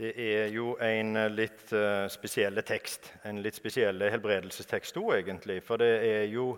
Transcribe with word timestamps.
Det 0.00 0.14
er 0.16 0.46
jo 0.48 0.78
en 0.80 1.18
litt 1.34 1.74
uh, 1.76 2.06
spesiell 2.08 2.56
tekst. 2.64 3.10
En 3.28 3.42
litt 3.44 3.58
spesiell 3.58 4.00
helbredelsestekst 4.00 4.96
òg, 4.96 5.10
egentlig. 5.18 5.58
For 5.60 5.76
det 5.82 5.90
er 6.06 6.22
jo 6.32 6.54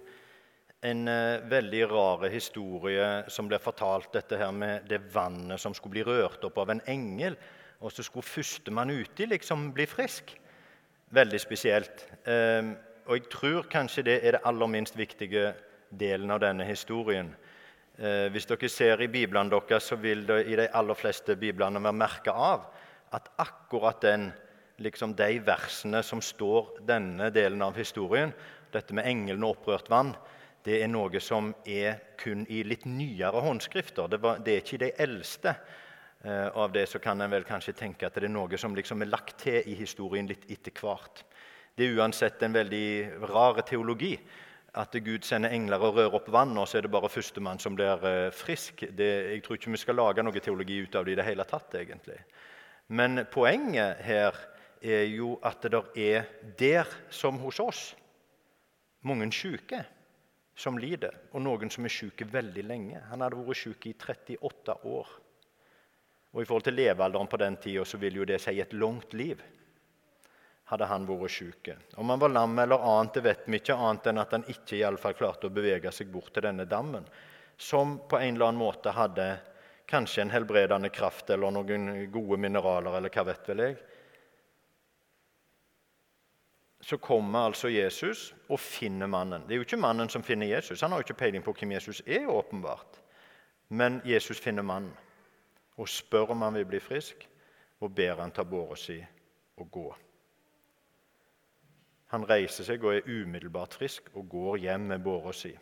en 0.87 1.01
uh, 1.11 1.43
veldig 1.51 1.81
rar 1.91 2.23
historie 2.31 3.09
som 3.27 3.49
blir 3.51 3.59
fortalt, 3.59 4.13
dette 4.15 4.39
her 4.39 4.53
med 4.55 4.87
det 4.87 5.01
vannet 5.11 5.59
som 5.59 5.75
skulle 5.75 5.97
bli 5.97 6.05
rørt 6.07 6.47
opp 6.47 6.61
av 6.63 6.71
en 6.71 6.85
engel. 6.87 7.35
Og 7.83 7.91
så 7.91 8.05
skulle 8.07 8.29
førstemann 8.29 8.95
uti 8.95 9.27
liksom 9.27 9.73
bli 9.75 9.89
frisk. 9.91 10.37
Veldig 11.11 11.43
spesielt. 11.43 12.07
Um, 12.23 12.77
og 13.09 13.19
jeg 13.19 13.27
tror 13.35 13.67
kanskje 13.75 14.07
det 14.07 14.17
er 14.23 14.37
det 14.37 14.45
aller 14.47 14.71
minst 14.71 14.95
viktige 14.95 15.49
delen 15.91 16.31
av 16.31 16.45
denne 16.47 16.69
historien. 16.69 17.35
Eh, 17.99 18.31
hvis 18.33 18.47
dere 18.49 18.71
ser 18.71 19.03
i 19.03 19.11
biblene 19.11 19.51
deres, 19.51 19.91
så 19.91 19.99
vil 20.01 20.23
det 20.31 20.39
i 20.47 20.55
de 20.57 20.71
aller 20.79 20.97
fleste 20.97 21.35
biblene 21.37 21.83
være 21.83 21.99
merka 21.99 22.39
av 22.39 22.71
at 23.17 23.29
akkurat 23.43 24.01
den, 24.05 24.31
liksom 24.83 25.15
de 25.17 25.37
versene 25.47 26.03
som 26.03 26.23
står 26.25 26.79
denne 26.89 27.31
delen 27.35 27.63
av 27.63 27.77
historien, 27.79 28.33
dette 28.73 28.97
med 28.97 29.07
englene 29.07 29.47
og 29.47 29.59
opprørt 29.59 29.91
vann, 29.93 30.15
det 30.65 30.79
er 30.83 30.91
noe 30.91 31.21
som 31.21 31.51
er 31.67 31.99
kun 32.21 32.45
i 32.49 32.63
litt 32.65 32.87
nyere 32.87 33.43
håndskrifter. 33.43 34.09
Det, 34.09 34.21
var, 34.23 34.39
det 34.45 34.55
er 34.55 34.63
ikke 34.63 34.83
de 34.85 34.91
eldste. 35.05 35.55
Eh, 36.23 36.49
av 36.49 36.71
det 36.73 36.87
så 36.87 37.01
kan 37.03 37.21
en 37.21 37.33
vel 37.33 37.45
kanskje 37.45 37.75
tenke 37.75 38.07
at 38.07 38.15
det 38.15 38.29
er 38.29 38.33
noe 38.33 38.59
som 38.61 38.77
liksom 38.79 39.03
er 39.03 39.11
lagt 39.11 39.41
til 39.43 39.59
i 39.67 39.75
historien 39.75 40.29
litt 40.31 40.47
etter 40.51 40.75
hvert. 40.79 41.25
Det 41.75 41.89
er 41.89 41.99
uansett 41.99 42.43
en 42.47 42.55
veldig 42.55 42.87
rar 43.33 43.59
teologi 43.67 44.15
at 44.79 44.95
Gud 45.05 45.27
sender 45.27 45.53
engler 45.53 45.83
og 45.85 45.99
rører 45.99 46.15
opp 46.17 46.31
vann, 46.33 46.55
og 46.57 46.69
så 46.69 46.79
er 46.79 46.87
det 46.87 46.93
bare 46.95 47.11
førstemann 47.13 47.61
som 47.61 47.75
blir 47.77 48.07
eh, 48.09 48.31
frisk. 48.33 48.87
Det, 48.89 49.11
jeg 49.35 49.43
tror 49.45 49.59
ikke 49.59 49.75
vi 49.75 49.83
skal 49.83 49.99
lage 49.99 50.25
noe 50.25 50.45
teologi 50.45 50.79
ut 50.87 50.95
av 50.97 51.05
det 51.05 51.17
i 51.17 51.19
det 51.19 51.27
hele 51.27 51.45
tatt. 51.49 51.75
egentlig. 51.75 52.21
Men 52.89 53.25
poenget 53.33 54.03
her 54.05 54.37
er 54.83 55.05
jo 55.13 55.37
at 55.43 55.63
det 55.63 55.83
er 56.03 56.29
der 56.59 56.89
som 57.11 57.39
hos 57.39 57.61
oss 57.63 57.83
mange 59.07 59.31
syke 59.35 59.85
som 60.55 60.79
lider, 60.79 61.15
og 61.33 61.43
noen 61.43 61.71
som 61.73 61.87
er 61.87 61.93
syke 61.93 62.27
veldig 62.29 62.65
lenge. 62.67 63.01
Han 63.11 63.25
hadde 63.25 63.39
vært 63.39 63.63
syk 63.63 63.87
i 63.89 63.95
38 63.97 64.77
år. 64.85 65.09
Og 66.33 66.43
I 66.43 66.47
forhold 66.49 66.67
til 66.67 66.77
levealderen 66.77 67.29
på 67.29 67.41
den 67.41 67.57
tida 67.61 67.85
vil 68.01 68.21
jo 68.21 68.29
det 68.29 68.41
si 68.41 68.61
et 68.61 68.73
langt 68.73 69.15
liv 69.17 69.41
hadde 70.73 70.89
han 70.89 71.05
vært 71.09 71.35
syk. 71.35 71.71
Om 72.01 72.13
han 72.13 72.21
var 72.23 72.33
lam 72.33 72.59
eller 72.63 72.85
annet, 72.89 73.15
det 73.15 73.25
vet 73.27 73.47
vi 73.47 73.61
ikke, 73.61 73.77
annet 73.77 74.09
enn 74.09 74.23
at 74.23 74.33
han 74.33 74.47
ikke 74.49 74.79
i 74.79 74.85
alle 74.87 75.01
fall 75.01 75.17
klarte 75.19 75.49
å 75.49 75.55
bevege 75.55 75.93
seg 75.93 76.13
bort 76.13 76.33
til 76.33 76.47
denne 76.47 76.65
dammen, 76.69 77.05
som 77.61 77.99
på 78.09 78.19
en 78.19 78.35
eller 78.35 78.49
annen 78.53 78.63
måte 78.63 78.95
hadde 78.97 79.27
kanskje 79.93 80.25
en 80.25 80.33
helbredende 80.33 80.89
kraft 80.89 81.31
eller 81.31 81.53
noen 81.53 81.91
gode 82.13 82.39
mineraler, 82.41 82.97
eller 82.97 83.13
hva 83.13 83.27
vet 83.29 83.49
vel 83.51 83.65
jeg. 83.67 83.77
Så 86.83 86.99
kommer 86.99 87.47
altså 87.47 87.71
Jesus 87.71 88.33
og 88.49 88.59
finner 88.59 89.07
mannen. 89.07 89.45
Det 89.47 89.55
er 89.55 89.61
jo 89.61 89.67
ikke 89.69 89.79
mannen 89.79 90.11
som 90.11 90.25
finner 90.27 90.51
Jesus. 90.51 90.81
Han 90.83 90.91
har 90.91 91.03
jo 91.03 91.07
ikke 91.07 91.21
peiling 91.21 91.45
på 91.45 91.55
hvem 91.55 91.77
Jesus 91.77 92.03
er, 92.07 92.27
åpenbart. 92.27 92.99
Men 93.71 94.01
Jesus 94.05 94.41
finner 94.43 94.67
mannen 94.67 94.97
og 95.81 95.89
spør 95.89 96.35
om 96.35 96.43
han 96.45 96.57
vil 96.59 96.67
bli 96.69 96.81
frisk, 96.83 97.23
og 97.81 97.95
ber 97.97 98.21
han 98.21 98.35
ta 98.35 98.45
båra 98.45 98.77
si 98.77 98.99
og 99.59 99.71
gå. 99.73 99.87
Han 102.13 102.27
reiser 102.29 102.67
seg 102.67 102.83
og 102.85 102.93
er 102.95 103.09
umiddelbart 103.09 103.75
frisk 103.79 104.11
og 104.13 104.29
går 104.29 104.59
hjem 104.67 104.91
med 104.93 105.05
båra 105.05 105.33
si. 105.33 105.53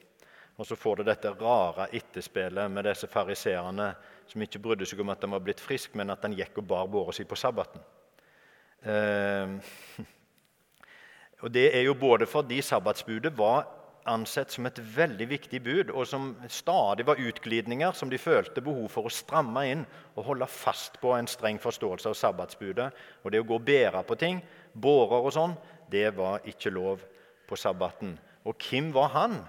Og 0.59 0.67
så 0.67 0.77
får 0.77 0.99
du 0.99 1.05
dette 1.07 1.31
rare 1.41 1.87
etterspillet 1.97 2.73
med 2.73 2.85
disse 2.85 3.09
fariseerne 3.09 3.93
som 4.31 4.43
ikke 4.45 4.63
brydde 4.63 4.87
seg 4.89 5.03
om 5.03 5.13
at 5.13 5.25
han 5.27 5.35
var 5.35 5.43
blitt 5.45 5.63
frisk, 5.63 5.95
men 5.99 6.13
at 6.15 6.23
han 6.27 6.37
gikk 6.37 6.63
og 6.63 6.69
bar 6.71 6.89
båra 6.91 7.15
si 7.15 7.27
på 7.29 7.39
sabbaten. 7.39 7.83
Eh, 8.83 9.57
og 11.43 11.53
Det 11.53 11.67
er 11.77 11.85
jo 11.85 11.99
både 11.99 12.29
fordi 12.31 12.63
sabbatsbudet 12.63 13.37
var 13.37 13.67
ansett 14.09 14.53
som 14.53 14.67
et 14.67 14.79
veldig 14.79 15.27
viktig 15.29 15.61
bud, 15.63 15.91
og 15.93 16.07
som 16.09 16.33
stadig 16.49 17.05
var 17.07 17.21
utglidninger 17.21 17.93
som 17.97 18.11
de 18.11 18.19
følte 18.21 18.63
behov 18.65 18.89
for 18.93 19.07
å 19.07 19.13
stramme 19.13 19.67
inn 19.69 19.85
og 20.15 20.25
holde 20.31 20.49
fast 20.51 20.99
på 21.03 21.13
en 21.17 21.29
streng 21.31 21.61
forståelse 21.61 22.11
av 22.11 22.19
sabbatsbudet. 22.19 22.89
Og 23.25 23.33
det 23.33 23.43
å 23.43 23.47
gå 23.47 23.59
og 23.59 23.67
bære 23.67 24.03
på 24.09 24.17
ting, 24.21 24.41
bårer 24.73 25.27
og 25.27 25.35
sånn, 25.37 25.57
det 25.91 26.09
var 26.17 26.47
ikke 26.49 26.73
lov 26.73 27.05
på 27.49 27.59
sabbaten. 27.59 28.17
Og 28.47 28.57
hvem 28.71 28.93
var 28.95 29.13
han 29.15 29.41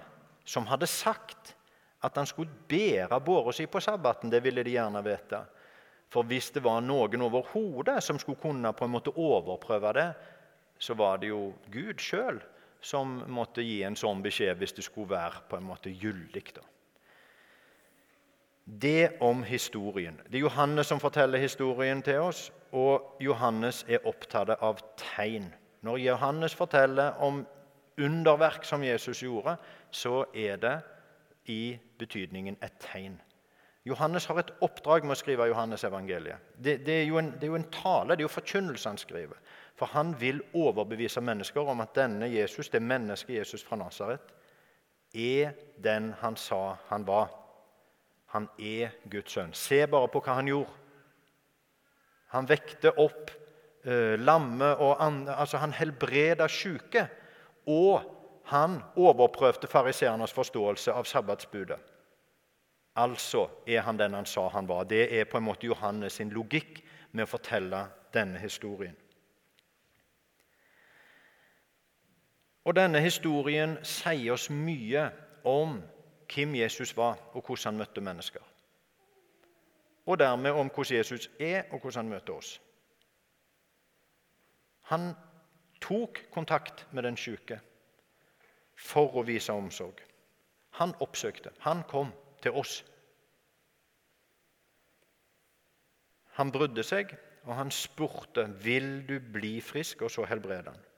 som 0.44 0.66
hadde 0.68 0.90
sagt 0.90 1.54
at 2.02 2.16
han 2.16 2.26
skulle 2.26 2.50
bære 2.68 3.20
båra 3.20 3.52
si 3.54 3.66
på 3.66 3.80
sabbaten? 3.80 4.30
Det 4.30 4.42
ville 4.42 4.62
de 4.62 4.74
gjerne 4.74 5.02
vite. 5.06 5.42
For 6.12 6.26
hvis 6.28 6.50
det 6.52 6.64
var 6.64 6.82
noen 6.84 7.24
overhodet 7.24 8.02
som 8.04 8.18
skulle 8.20 8.40
kunne 8.42 8.72
på 8.76 8.84
en 8.84 8.92
måte 8.92 9.14
overprøve 9.16 9.92
det, 9.96 10.08
så 10.78 10.94
var 10.98 11.22
det 11.22 11.30
jo 11.30 11.52
Gud 11.70 12.02
sjøl 12.02 12.42
som 12.82 13.20
måtte 13.30 13.62
gi 13.62 13.80
en 13.86 13.96
sånn 13.96 14.22
beskjed 14.24 14.58
hvis 14.58 14.74
det 14.76 14.84
skulle 14.84 15.14
være 15.14 15.44
på 15.48 15.56
en 15.56 15.68
måte 15.70 15.92
gyldig. 15.94 16.42
Det 18.64 19.18
om 19.22 19.42
historien. 19.46 20.18
Det 20.26 20.38
er 20.38 20.46
Johannes 20.46 20.90
som 20.90 21.00
forteller 21.02 21.38
historien 21.38 22.02
til 22.02 22.20
oss, 22.26 22.50
og 22.72 23.16
Johannes 23.22 23.84
er 23.88 24.04
opptatt 24.06 24.54
av 24.58 24.82
tegn. 24.98 25.48
Når 25.82 25.98
Johannes 25.98 26.54
forteller 26.54 27.18
om 27.22 27.42
underverk 27.98 28.64
som 28.64 28.84
Jesus 28.84 29.22
gjorde, 29.22 29.56
så 29.90 30.24
er 30.34 30.58
det 30.62 30.76
i 31.50 31.78
betydningen 31.98 32.56
et 32.62 32.80
tegn. 32.80 33.20
Johannes 33.84 34.26
har 34.30 34.38
et 34.38 34.52
oppdrag 34.62 35.02
med 35.02 35.16
å 35.16 35.18
skrive 35.18 35.48
Johannes-evangeliet. 35.50 36.52
Det, 36.54 36.76
det, 36.86 36.86
det, 36.86 36.98
er 37.02 37.48
jo 37.48 37.56
en 37.58 37.70
tale, 37.74 38.14
det 38.14 38.22
er 38.22 38.28
jo 38.28 38.30
forkynnelse 38.30 38.92
han 38.92 39.00
skriver. 39.00 39.40
For 39.74 39.90
han 39.90 40.14
vil 40.20 40.38
overbevise 40.54 41.20
mennesker 41.24 41.66
om 41.66 41.82
at 41.82 41.96
denne 41.96 42.28
Jesus, 42.30 42.70
det 42.70 42.82
mennesket 42.82 43.40
Jesus 43.40 43.64
fra 43.66 43.80
Nasaret, 43.80 44.30
er 45.12 45.56
den 45.82 46.12
han 46.20 46.38
sa 46.38 46.76
han 46.88 47.06
var. 47.06 47.32
Han 48.32 48.46
er 48.58 48.94
Guds 49.10 49.34
sønn. 49.34 49.50
Se 49.52 49.82
bare 49.90 50.08
på 50.08 50.22
hva 50.22 50.38
han 50.38 50.48
gjorde. 50.48 50.78
Han 52.32 52.48
vekte 52.48 52.94
opp 53.02 53.32
eh, 53.84 54.14
lamme 54.16 54.70
og 54.80 55.02
andre, 55.04 55.34
altså 55.36 55.58
Han 55.60 55.74
helbreda 55.76 56.46
syke. 56.48 57.08
Og 57.66 58.21
han 58.44 58.82
overprøvde 58.96 59.66
fariseernes 59.66 60.32
forståelse 60.32 60.92
av 60.92 61.04
sabbatsbudet. 61.04 61.78
Altså 62.96 63.46
er 63.66 63.80
han 63.80 63.98
den 63.98 64.14
han 64.14 64.26
sa 64.26 64.48
han 64.48 64.68
var. 64.68 64.84
Det 64.84 65.20
er 65.20 65.24
på 65.24 65.38
en 65.38 65.46
måte 65.46 65.66
Johannes 65.66 66.12
sin 66.12 66.30
logikk 66.30 66.82
med 67.12 67.24
å 67.24 67.30
fortelle 67.30 67.86
denne 68.12 68.38
historien. 68.38 68.96
Og 72.64 72.76
Denne 72.76 73.00
historien 73.00 73.78
sier 73.82 74.36
oss 74.36 74.50
mye 74.50 75.08
om 75.44 75.80
hvem 76.30 76.54
Jesus 76.54 76.96
var, 76.96 77.18
og 77.34 77.42
hvordan 77.42 77.72
han 77.72 77.80
møtte 77.80 78.00
mennesker. 78.00 78.42
Og 80.06 80.18
dermed 80.18 80.50
om 80.50 80.70
hvordan 80.70 80.96
Jesus 80.96 81.30
er, 81.40 81.64
og 81.72 81.80
hvordan 81.80 82.04
han 82.04 82.12
møter 82.14 82.34
oss. 82.34 82.60
Han 84.92 85.12
tok 85.80 86.22
kontakt 86.30 86.86
med 86.92 87.02
den 87.02 87.16
syke 87.16 87.60
for 88.82 89.14
å 89.18 89.24
vise 89.26 89.54
omsorg. 89.54 90.00
Han 90.80 90.94
oppsøkte. 91.04 91.52
Han 91.66 91.84
kom 91.88 92.12
til 92.42 92.56
oss. 92.58 92.80
Han 96.38 96.52
brydde 96.52 96.82
seg, 96.86 97.12
og 97.44 97.54
han 97.58 97.70
spurte 97.74 98.46
vil 98.64 99.02
du 99.08 99.18
bli 99.20 99.58
frisk, 99.60 100.02
og 100.02 100.10
så 100.10 100.24
helbrede 100.28 100.72
han. 100.72 100.88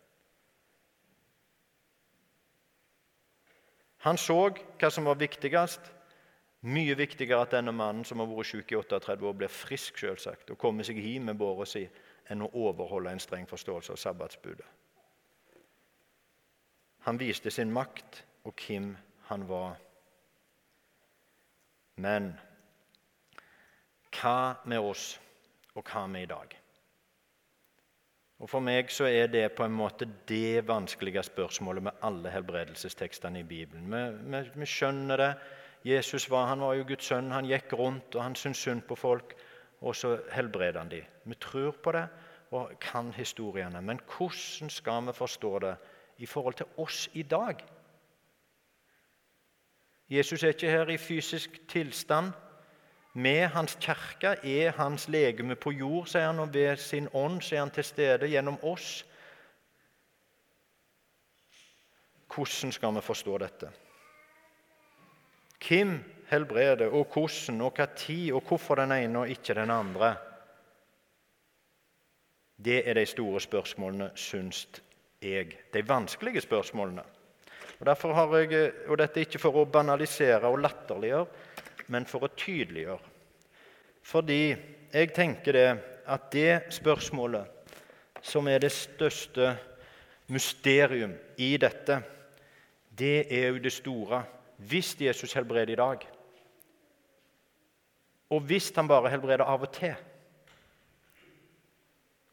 Han 4.04 4.20
så 4.20 4.38
hva 4.52 4.90
som 4.92 5.08
var 5.08 5.18
viktigst. 5.20 5.90
Mye 6.64 6.96
viktigere 6.96 7.44
at 7.44 7.52
denne 7.52 7.72
mannen 7.76 8.06
som 8.08 8.20
har 8.20 8.28
vært 8.28 8.48
syk 8.48 8.72
i 8.72 8.76
38 8.78 9.18
år, 9.20 9.34
blir 9.36 9.52
frisk 9.52 9.98
selvsagt, 10.00 10.52
og 10.52 10.60
kommer 10.60 10.86
seg 10.86 11.00
hjem 11.00 11.28
med 11.28 11.40
båra 11.40 11.66
si 11.68 11.82
enn 12.32 12.44
å 12.44 12.50
overholde 12.56 13.12
en 13.12 13.20
streng 13.20 13.44
forståelse 13.48 13.92
av 13.92 14.00
sabbatsbudet. 14.00 14.68
Han 17.04 17.20
viste 17.20 17.50
sin 17.52 17.72
makt 17.72 18.22
og 18.44 18.54
hvem 18.66 18.94
han 19.28 19.48
var. 19.48 19.76
Men 22.00 22.32
hva 24.14 24.54
med 24.64 24.80
oss, 24.80 25.14
og 25.74 25.84
hva 25.84 26.06
med 26.10 26.26
i 26.26 26.30
dag? 26.30 26.54
Og 28.42 28.50
For 28.50 28.60
meg 28.60 28.90
så 28.92 29.06
er 29.08 29.28
det 29.30 29.44
på 29.56 29.64
en 29.64 29.74
måte 29.74 30.08
det 30.28 30.66
vanskelige 30.68 31.22
spørsmålet 31.22 31.86
med 31.86 32.00
alle 32.02 32.32
helbredelsestekstene 32.34 33.40
i 33.40 33.48
Bibelen. 33.48 33.86
Vi, 33.92 34.02
vi, 34.32 34.42
vi 34.60 34.68
skjønner 34.68 35.20
det. 35.20 35.30
Jesus 35.84 36.26
var, 36.30 36.48
han 36.50 36.60
var 36.64 36.74
jo 36.74 36.86
Guds 36.88 37.08
sønn. 37.08 37.32
Han 37.32 37.48
gikk 37.48 37.72
rundt 37.78 38.16
og 38.16 38.24
han 38.24 38.36
syntes 38.36 38.64
synd 38.64 38.84
på 38.88 38.98
folk 38.98 39.36
og 39.84 39.96
så 39.96 40.16
helbreder 40.32 40.80
han 40.80 40.90
dem. 40.92 41.08
Vi 41.24 41.36
tror 41.40 41.76
på 41.82 41.92
det 41.92 42.06
og 42.54 42.72
kan 42.80 43.12
historiene. 43.12 43.80
Men 43.82 44.00
hvordan 44.08 44.70
skal 44.70 45.06
vi 45.06 45.16
forstå 45.16 45.58
det 45.64 45.74
i 46.18 46.26
forhold 46.26 46.54
til 46.54 46.66
oss 46.76 47.08
i 47.12 47.22
dag? 47.22 47.64
Jesus 50.08 50.42
er 50.42 50.48
ikke 50.48 50.70
her 50.70 50.88
i 50.88 50.96
fysisk 50.96 51.60
tilstand. 51.68 52.32
med 53.16 53.46
hans 53.46 53.78
kirke 53.80 54.26
er 54.26 54.70
hans 54.70 55.08
legeme 55.08 55.54
på 55.54 55.70
jord, 55.70 56.06
sier 56.10 56.26
han, 56.26 56.38
og 56.38 56.54
ved 56.54 56.76
sin 56.76 57.08
ånd 57.14 57.40
så 57.42 57.54
er 57.54 57.60
han 57.60 57.70
til 57.70 57.84
stede 57.84 58.28
gjennom 58.28 58.58
oss. 58.62 59.04
Hvordan 62.34 62.72
skal 62.72 62.94
vi 62.94 63.00
forstå 63.00 63.38
dette? 63.38 63.70
Hvem 65.68 65.94
helbreder, 66.26 66.90
og 66.90 67.06
hvordan, 67.12 67.60
og 67.60 67.72
hva 67.76 67.86
tid, 67.96 68.32
og 68.32 68.42
hvorfor 68.48 68.74
den 68.74 68.92
ene 68.92 69.18
og 69.18 69.30
ikke 69.30 69.54
den 69.54 69.70
andre? 69.70 70.16
Det 72.64 72.82
er 72.88 72.94
de 72.94 73.06
store 73.06 73.40
spørsmålene, 73.40 74.10
syns 74.14 74.66
jeg. 75.22 75.58
De 75.72 75.82
vanskelige 75.88 76.40
spørsmålene. 76.44 77.04
Og, 77.80 78.14
har 78.14 78.36
jeg, 78.38 78.72
og 78.88 78.98
Dette 78.98 79.20
er 79.20 79.26
ikke 79.26 79.42
for 79.42 79.58
å 79.60 79.66
banalisere 79.68 80.48
og 80.48 80.62
latterliggjøre, 80.62 81.26
men 81.92 82.06
for 82.08 82.24
å 82.24 82.32
tydeliggjøre. 82.36 83.12
Fordi 84.04 84.40
jeg 84.92 85.12
tenker 85.16 85.56
det 85.56 85.68
at 86.06 86.30
det 86.32 86.72
spørsmålet 86.76 87.74
som 88.24 88.48
er 88.48 88.62
det 88.62 88.72
største 88.72 89.54
mysterium 90.32 91.12
i 91.36 91.56
dette, 91.60 92.00
det 92.88 93.26
er 93.32 93.50
jo 93.50 93.62
det 93.64 93.72
store. 93.74 94.22
Hvis 94.56 94.94
Jesus 95.00 95.34
helbreder 95.34 95.74
i 95.74 95.80
dag, 95.80 96.04
og 98.30 98.40
hvis 98.48 98.70
han 98.76 98.88
bare 98.88 99.10
helbreder 99.12 99.44
av 99.44 99.66
og 99.66 99.72
til 99.74 99.94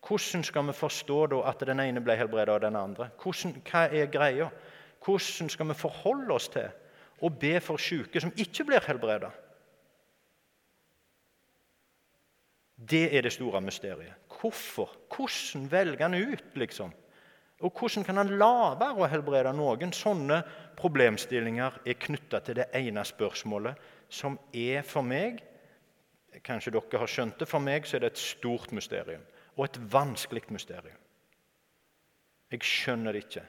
Hvordan 0.08 0.44
skal 0.44 0.68
vi 0.68 0.74
forstå 0.74 1.26
da 1.32 1.42
at 1.52 1.62
den 1.68 1.80
ene 1.80 2.02
ble 2.02 2.16
helbredet 2.18 2.56
av 2.56 2.62
den 2.64 2.76
andre? 2.76 3.10
Hvordan, 3.22 3.60
hva 3.70 3.86
er 3.88 4.10
greia? 4.12 4.50
Hvordan 5.06 5.50
skal 5.50 5.70
vi 5.70 5.78
forholde 5.78 6.34
oss 6.34 6.50
til 6.50 6.70
å 7.22 7.30
be 7.30 7.60
for 7.62 7.82
syke 7.82 8.22
som 8.22 8.34
ikke 8.36 8.66
blir 8.66 8.86
helbredet? 8.88 9.30
Det 12.82 13.04
er 13.14 13.22
det 13.22 13.34
store 13.34 13.62
mysteriet. 13.62 14.18
Hvorfor? 14.42 14.90
Hvordan 15.14 15.68
velger 15.72 16.02
han 16.02 16.18
ut, 16.18 16.58
liksom? 16.58 16.94
Og 17.62 17.78
hvordan 17.78 18.04
kan 18.04 18.18
han 18.18 18.34
la 18.42 18.74
være 18.74 19.04
å 19.04 19.10
helbrede 19.10 19.54
noen? 19.54 19.94
Sånne 19.94 20.40
problemstillinger 20.80 21.78
er 21.86 22.00
knytta 22.02 22.40
til 22.42 22.58
det 22.58 22.72
ene 22.74 23.04
spørsmålet, 23.06 23.78
som 24.10 24.40
er 24.54 24.82
for 24.82 25.06
meg 25.06 25.44
Kanskje 26.48 26.72
dere 26.72 27.00
har 27.02 27.10
skjønt 27.12 27.42
det. 27.42 27.46
For 27.50 27.60
meg 27.60 27.84
så 27.84 27.98
er 27.98 28.06
det 28.06 28.14
et 28.14 28.22
stort 28.22 28.72
mysterium 28.72 29.20
og 29.62 29.68
et 29.68 29.78
vanskelig 29.94 30.42
mysterium. 30.50 31.02
Jeg 32.52 32.64
skjønner 32.66 33.14
det 33.14 33.28
ikke, 33.28 33.44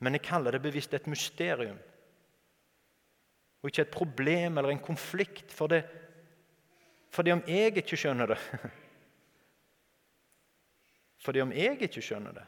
men 0.00 0.16
jeg 0.16 0.24
kaller 0.24 0.56
det 0.56 0.62
bevisst 0.64 0.94
et 0.96 1.06
mysterium. 1.06 1.76
Og 3.60 3.68
ikke 3.68 3.84
et 3.84 3.92
problem 3.92 4.56
eller 4.58 4.72
en 4.72 4.80
konflikt. 4.82 5.52
For 5.52 5.68
det, 5.70 5.84
fordi 7.12 7.34
om 7.36 7.42
jeg 7.46 7.76
ikke 7.76 7.96
skjønner 7.96 8.32
det 8.32 8.38
Fordi 11.22 11.40
om 11.40 11.52
jeg 11.52 11.76
ikke 11.84 12.02
skjønner 12.02 12.32
det 12.34 12.44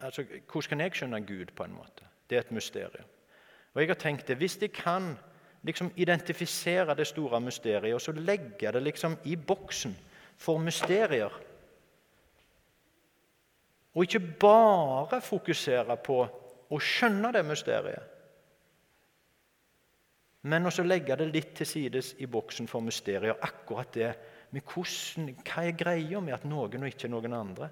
altså, 0.00 0.24
Hvordan 0.24 0.68
kan 0.68 0.80
jeg 0.80 0.96
skjønne 0.96 1.20
Gud, 1.26 1.52
på 1.54 1.64
en 1.64 1.76
måte? 1.76 2.08
Det 2.30 2.36
er 2.36 2.40
et 2.40 2.50
mysterium. 2.50 3.06
Og 3.74 3.82
jeg 3.82 3.88
har 3.88 4.00
tenkt 4.00 4.28
det, 4.28 4.36
Hvis 4.36 4.58
jeg 4.60 4.72
kan 4.72 5.14
liksom 5.62 5.92
identifisere 5.96 6.96
det 6.96 7.06
store 7.06 7.40
mysteriet 7.40 7.94
og 7.94 8.00
så 8.00 8.12
legge 8.12 8.72
det 8.72 8.82
liksom 8.82 9.16
i 9.24 9.36
boksen 9.36 9.96
for 10.40 10.60
mysterier 10.62 11.32
Og 13.94 14.02
ikke 14.02 14.20
bare 14.42 15.20
fokusere 15.22 15.96
på 16.02 16.16
å 16.74 16.78
skjønne 16.82 17.30
det 17.34 17.44
mysteriet, 17.46 18.10
men 20.50 20.66
også 20.66 20.84
legge 20.84 21.14
det 21.16 21.28
litt 21.30 21.52
til 21.56 21.68
sides 21.68 22.10
i 22.20 22.26
boksen 22.28 22.66
for 22.68 22.84
mysterier. 22.84 23.38
Akkurat 23.40 23.94
det 23.94 24.10
med 24.52 24.66
hvordan, 24.66 25.30
Hva 25.40 25.62
er 25.64 25.78
greia 25.78 26.20
med 26.20 26.34
at 26.34 26.44
noen 26.44 26.84
og 26.84 26.90
ikke 26.90 27.08
noen 27.08 27.32
andre? 27.32 27.70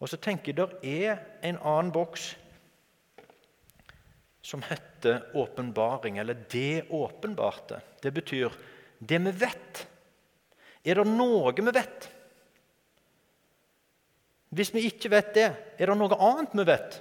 Og 0.00 0.10
så 0.10 0.18
tenker 0.20 0.52
jeg 0.52 0.58
det 0.60 0.92
er 1.06 1.22
en 1.46 1.60
annen 1.62 1.92
boks 1.92 2.34
som 4.42 4.62
heter 4.64 5.30
åpenbaring, 5.36 6.18
eller 6.18 6.36
det 6.50 6.90
åpenbarte. 6.90 7.80
Det 8.02 8.12
betyr 8.12 8.52
det 8.98 9.18
vi 9.24 9.32
vet. 9.46 9.86
Er 10.84 11.00
det 11.00 11.06
noe 11.08 11.52
vi 11.56 11.72
vet? 11.74 12.08
Hvis 14.50 14.72
vi 14.74 14.86
ikke 14.88 15.12
vet 15.12 15.34
det, 15.36 15.48
er 15.78 15.90
det 15.90 15.96
noe 15.98 16.18
annet 16.18 16.56
vi 16.58 16.66
vet 16.66 17.00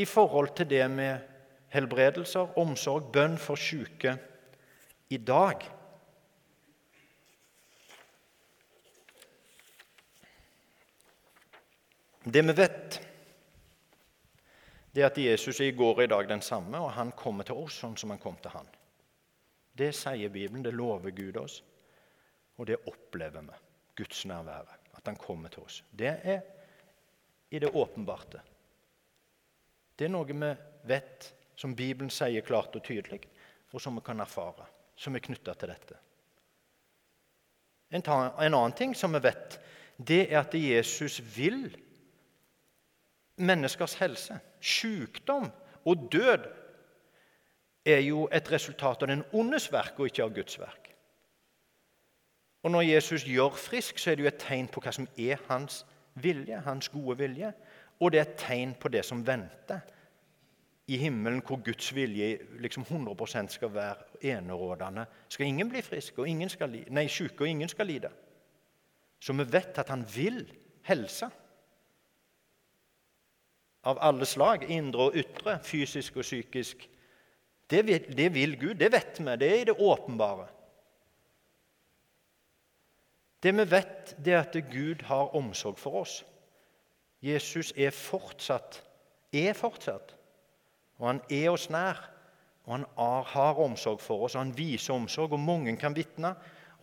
i 0.00 0.04
forhold 0.06 0.52
til 0.56 0.68
det 0.70 0.84
med 0.92 1.30
helbredelser, 1.74 2.56
omsorg, 2.60 3.10
bønn 3.12 3.36
for 3.38 3.58
syke 3.58 4.16
i 5.10 5.18
dag. 5.18 5.64
Det 12.24 12.42
vi 12.46 12.56
vet, 12.56 13.00
det 14.92 15.02
er 15.02 15.08
at 15.08 15.18
Jesus 15.18 15.60
er 15.60 15.70
i 15.70 15.76
går 15.76 15.96
og 15.96 16.04
i 16.04 16.10
dag 16.10 16.28
den 16.28 16.42
samme, 16.44 16.78
og 16.78 16.92
han 16.92 17.14
kommer 17.16 17.46
til 17.46 17.58
oss 17.58 17.80
sånn 17.80 17.96
som 17.96 18.12
han 18.12 18.20
kom 18.22 18.36
til 18.42 18.52
han. 18.54 18.68
Det 19.78 19.92
sier 19.96 20.28
Bibelen, 20.28 20.64
det 20.64 20.74
lover 20.74 21.10
Gud 21.10 21.36
oss, 21.40 21.60
og 22.58 22.66
det 22.66 22.80
opplever 22.86 23.44
vi. 23.46 23.58
Guds 24.00 24.24
nærvære, 24.26 24.76
at 24.96 25.06
han 25.06 25.16
kommer 25.16 25.48
til 25.48 25.62
oss. 25.62 25.82
Det 25.92 26.14
er 26.22 26.40
i 27.50 27.58
det 27.58 27.72
åpenbarte. 27.74 28.40
Det 29.98 30.06
er 30.06 30.12
noe 30.12 30.26
vi 30.28 30.52
vet 30.88 31.26
som 31.60 31.74
Bibelen 31.76 32.10
sier 32.12 32.44
klart 32.46 32.76
og 32.76 32.84
tydelig, 32.86 33.20
og 33.72 33.82
som 33.82 33.98
vi 33.98 34.04
kan 34.06 34.22
erfare, 34.22 34.64
som 34.96 35.14
er 35.14 35.24
knytta 35.24 35.54
til 35.54 35.72
dette. 35.72 35.98
En, 37.90 38.06
annen 38.06 38.76
ting 38.78 38.94
som 38.96 39.12
vi 39.16 39.22
vet, 39.26 39.58
det 39.98 40.22
er 40.30 40.40
at 40.40 40.54
Jesus 40.54 41.18
vil 41.34 41.66
menneskers 43.40 43.96
helse. 44.00 44.38
Sykdom 44.60 45.50
og 45.84 46.08
død 46.12 46.46
er 47.84 48.00
jo 48.04 48.28
et 48.32 48.52
resultat 48.52 49.02
av 49.02 49.08
den 49.08 49.24
ondes 49.32 49.70
verk 49.72 49.98
og 49.98 50.10
ikke 50.10 50.24
av 50.24 50.34
Guds 50.34 50.58
verk. 50.60 50.90
Og 52.62 52.70
Når 52.70 52.82
Jesus 52.82 53.24
gjør 53.24 53.56
frisk, 53.56 53.98
så 53.98 54.10
er 54.10 54.14
det 54.14 54.24
jo 54.24 54.28
et 54.28 54.42
tegn 54.42 54.68
på 54.68 54.80
hva 54.84 54.92
som 54.92 55.08
er 55.16 55.40
hans 55.48 55.86
vilje, 56.14 56.58
hans 56.60 56.88
gode 56.88 57.16
vilje. 57.18 57.52
Og 58.00 58.12
det 58.12 58.20
er 58.20 58.28
et 58.28 58.36
tegn 58.40 58.74
på 58.80 58.88
det 58.88 59.04
som 59.04 59.26
venter 59.26 59.80
i 60.90 60.98
himmelen 60.98 61.42
hvor 61.46 61.60
Guds 61.62 61.92
vilje 61.94 62.38
liksom 62.58 62.82
100% 62.82 63.48
skal 63.54 63.74
være 63.74 64.26
enerådende, 64.32 65.06
skal 65.28 65.46
ingen 65.46 65.68
bli 65.70 65.82
friske 65.82 66.24
nei, 66.90 67.06
syke, 67.08 67.44
og 67.44 67.48
ingen 67.48 67.68
skal 67.68 67.86
lide. 67.86 68.10
Så 69.20 69.32
vi 69.32 69.44
vet 69.52 69.78
at 69.78 69.88
han 69.88 70.04
vil 70.14 70.42
helse. 70.82 71.28
Av 73.84 73.98
alle 74.00 74.26
slag, 74.26 74.66
indre 74.68 75.08
og 75.08 75.16
ytre, 75.16 75.58
fysisk 75.64 76.16
og 76.16 76.26
psykisk. 76.26 76.88
Det 77.70 77.86
vil, 77.86 78.16
det 78.16 78.28
vil 78.34 78.56
Gud. 78.58 78.74
Det 78.80 78.92
vet 78.92 79.20
vi. 79.20 79.36
Det 79.40 79.50
er 79.50 79.60
i 79.60 79.68
det 79.70 79.76
åpenbare. 79.78 80.48
Det 83.40 83.52
vi 83.56 83.64
vet, 83.70 84.16
det 84.24 84.34
er 84.34 84.42
at 84.44 84.56
Gud 84.72 85.04
har 85.08 85.34
omsorg 85.36 85.78
for 85.78 86.02
oss. 86.02 86.20
Jesus 87.22 87.72
er 87.76 87.92
fortsatt, 87.94 88.82
er 89.32 89.52
fortsatt 89.56 90.16
og 91.00 91.08
han 91.08 91.20
er 91.32 91.48
oss 91.50 91.68
nær. 91.72 91.98
Og 92.68 92.76
han 92.76 92.84
har 93.32 93.60
omsorg 93.64 94.02
for 94.04 94.26
oss, 94.26 94.36
og 94.36 94.44
han 94.44 94.56
viser 94.56 94.94
omsorg. 94.94 95.32
Og 95.32 95.40
mange 95.40 95.74
kan 95.80 95.96
vitne 95.96 96.34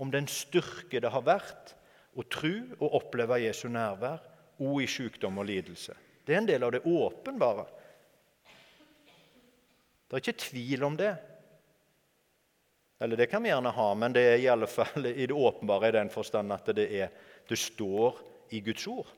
om 0.02 0.12
den 0.12 0.28
styrke 0.28 1.00
det 1.02 1.14
har 1.14 1.26
vært 1.26 1.76
å 2.18 2.26
tro 2.26 2.54
og 2.80 2.98
oppleve 2.98 3.38
Jesu 3.44 3.68
nærvær, 3.70 4.24
òg 4.58 4.82
i 4.84 4.90
sykdom 4.90 5.38
og 5.38 5.46
lidelse. 5.46 5.94
Det 6.26 6.34
er 6.34 6.42
en 6.42 6.50
del 6.50 6.66
av 6.66 6.74
det 6.74 6.82
åpenbare. 6.82 7.68
Det 10.08 10.16
er 10.16 10.24
ikke 10.24 10.46
tvil 10.46 10.84
om 10.88 10.96
det. 10.98 11.12
Eller 13.00 13.20
det 13.20 13.28
kan 13.30 13.44
vi 13.44 13.52
gjerne 13.52 13.74
ha, 13.76 13.88
men 13.94 14.14
det 14.16 14.24
er 14.26 14.40
i 14.42 14.50
alle 14.50 14.68
fall 14.68 15.06
i 15.06 15.28
det 15.28 15.36
åpenbare 15.36 15.92
i 15.92 15.98
den 16.00 16.10
forstand 16.10 16.54
at 16.56 16.72
det, 16.76 16.88
er, 17.02 17.12
det 17.50 17.58
står 17.60 18.22
i 18.56 18.62
Guds 18.66 18.88
ord. 18.88 19.10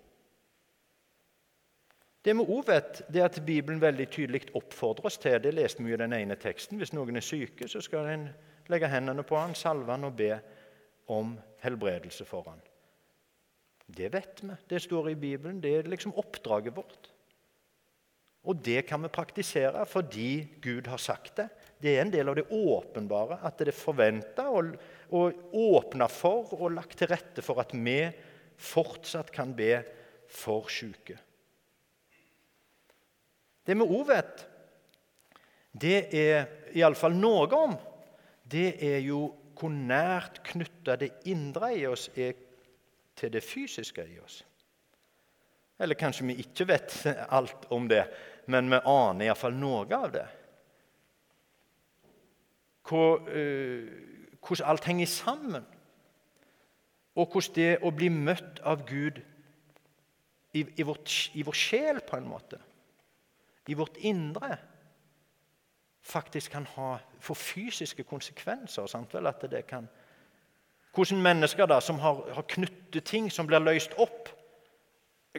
Det 2.26 2.34
vi 2.36 2.44
òg 2.44 2.66
vet, 2.68 3.04
det 3.08 3.22
er 3.22 3.30
at 3.30 3.40
Bibelen 3.46 3.80
veldig 3.80 4.10
tydelig 4.12 4.42
oppfordrer 4.58 5.08
oss 5.08 5.18
til 5.22 5.38
det 5.40 5.54
leste 5.56 5.86
vi 5.86 5.94
i 5.96 6.00
den 6.00 6.14
ene 6.18 6.36
teksten. 6.36 6.78
Hvis 6.82 6.92
noen 6.92 7.16
er 7.16 7.24
syke, 7.24 7.70
så 7.72 7.80
skal 7.82 8.10
en 8.12 8.26
legge 8.70 8.90
hendene 8.92 9.24
på 9.24 9.38
han, 9.40 9.56
salve 9.56 9.94
han 9.94 10.10
og 10.10 10.18
be 10.20 10.34
om 11.16 11.38
helbredelse 11.64 12.28
for 12.28 12.50
han. 12.52 12.60
Det 13.88 14.12
vet 14.14 14.44
vi. 14.44 14.58
Det 14.70 14.82
står 14.84 15.10
i 15.14 15.16
Bibelen. 15.16 15.62
Det 15.64 15.72
er 15.78 15.90
liksom 15.90 16.14
oppdraget 16.20 16.76
vårt. 16.76 17.10
Og 18.48 18.62
det 18.64 18.86
kan 18.88 19.02
vi 19.04 19.12
praktisere 19.12 19.84
fordi 19.90 20.48
Gud 20.64 20.88
har 20.88 21.02
sagt 21.02 21.36
det. 21.42 21.50
Det 21.80 21.96
er 21.96 22.04
en 22.04 22.12
del 22.12 22.32
av 22.32 22.38
det 22.40 22.48
åpenbare 22.52 23.40
at 23.48 23.60
det 23.60 23.72
er 23.72 23.78
forventa 23.78 24.48
og, 24.52 24.74
og 25.16 25.56
åpna 25.56 26.08
for 26.12 26.54
og 26.60 26.76
lagt 26.76 26.98
til 27.00 27.12
rette 27.12 27.44
for 27.44 27.62
at 27.64 27.76
vi 27.76 28.00
fortsatt 28.60 29.32
kan 29.32 29.52
be 29.56 29.80
for 30.30 30.68
syke. 30.72 31.18
Det 33.64 33.76
vi 33.78 33.86
òg 33.86 34.08
vet, 34.10 34.46
det 35.80 35.98
er 36.16 36.48
iallfall 36.74 37.14
noe 37.16 37.48
om, 37.54 37.76
det 38.50 38.72
er 38.82 39.00
jo 39.06 39.28
hvor 39.60 39.72
nært 39.76 40.40
knytta 40.48 40.96
det 41.00 41.12
indre 41.30 41.74
i 41.76 41.84
oss 41.90 42.08
er 42.16 42.38
til 43.20 43.32
det 43.34 43.44
fysiske 43.44 44.06
i 44.08 44.20
oss. 44.24 44.40
Eller 45.80 45.96
kanskje 45.96 46.28
vi 46.28 46.42
ikke 46.44 46.68
vet 46.68 46.96
alt 47.30 47.70
om 47.72 47.88
det, 47.88 48.04
men 48.52 48.72
vi 48.72 48.82
aner 48.84 49.30
iallfall 49.30 49.56
noe 49.56 49.88
av 49.96 50.12
det. 50.12 50.28
Uh, 52.90 53.86
hvordan 54.42 54.66
alt 54.66 54.88
henger 54.90 55.06
sammen. 55.06 55.66
Og 57.16 57.28
hvordan 57.32 57.56
det 57.56 57.70
å 57.84 57.92
bli 57.94 58.10
møtt 58.14 58.62
av 58.66 58.86
Gud 58.88 59.20
i, 60.54 60.64
i, 60.64 60.84
vårt, 60.84 61.14
i 61.36 61.44
vår 61.46 61.58
sjel, 61.58 62.02
på 62.02 62.18
en 62.18 62.28
måte, 62.30 62.60
i 63.70 63.76
vårt 63.78 64.00
indre, 64.08 64.58
faktisk 66.02 66.52
kan 66.52 66.66
ha, 66.76 66.96
få 67.22 67.36
fysiske 67.38 68.04
konsekvenser. 68.04 68.88
Sant 68.90 69.14
vel? 69.14 69.30
At 69.30 69.44
det 69.52 69.66
kan, 69.70 69.90
hvordan 70.96 71.22
mennesker 71.22 71.70
da, 71.70 71.80
som 71.84 72.00
har, 72.02 72.24
har 72.34 72.48
knyttet 72.50 73.06
ting 73.06 73.30
som 73.32 73.48
blir 73.48 73.62
løst 73.62 73.94
opp, 74.02 74.32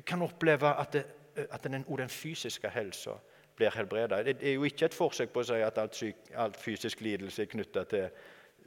kan 0.07 0.23
oppleve 0.23 0.75
at, 0.81 0.93
det, 0.93 1.05
at 1.51 1.65
den, 1.65 1.85
den, 1.85 2.09
fysiske 2.09 2.69
helsa 2.69 3.11
blir 3.57 3.71
helbreda. 3.75 4.23
Det 4.23 4.37
er 4.43 4.53
jo 4.53 4.65
ikke 4.65 4.85
et 4.85 4.95
forsøk 4.95 5.33
på 5.35 5.43
å 5.43 5.49
si 5.51 5.63
at 5.63 5.79
alt, 5.79 5.97
syk, 5.97 6.31
alt 6.35 6.57
fysisk 6.57 7.01
lidelse 7.01 7.43
er 7.43 7.51
knytta 7.51 7.85
til 7.91 8.09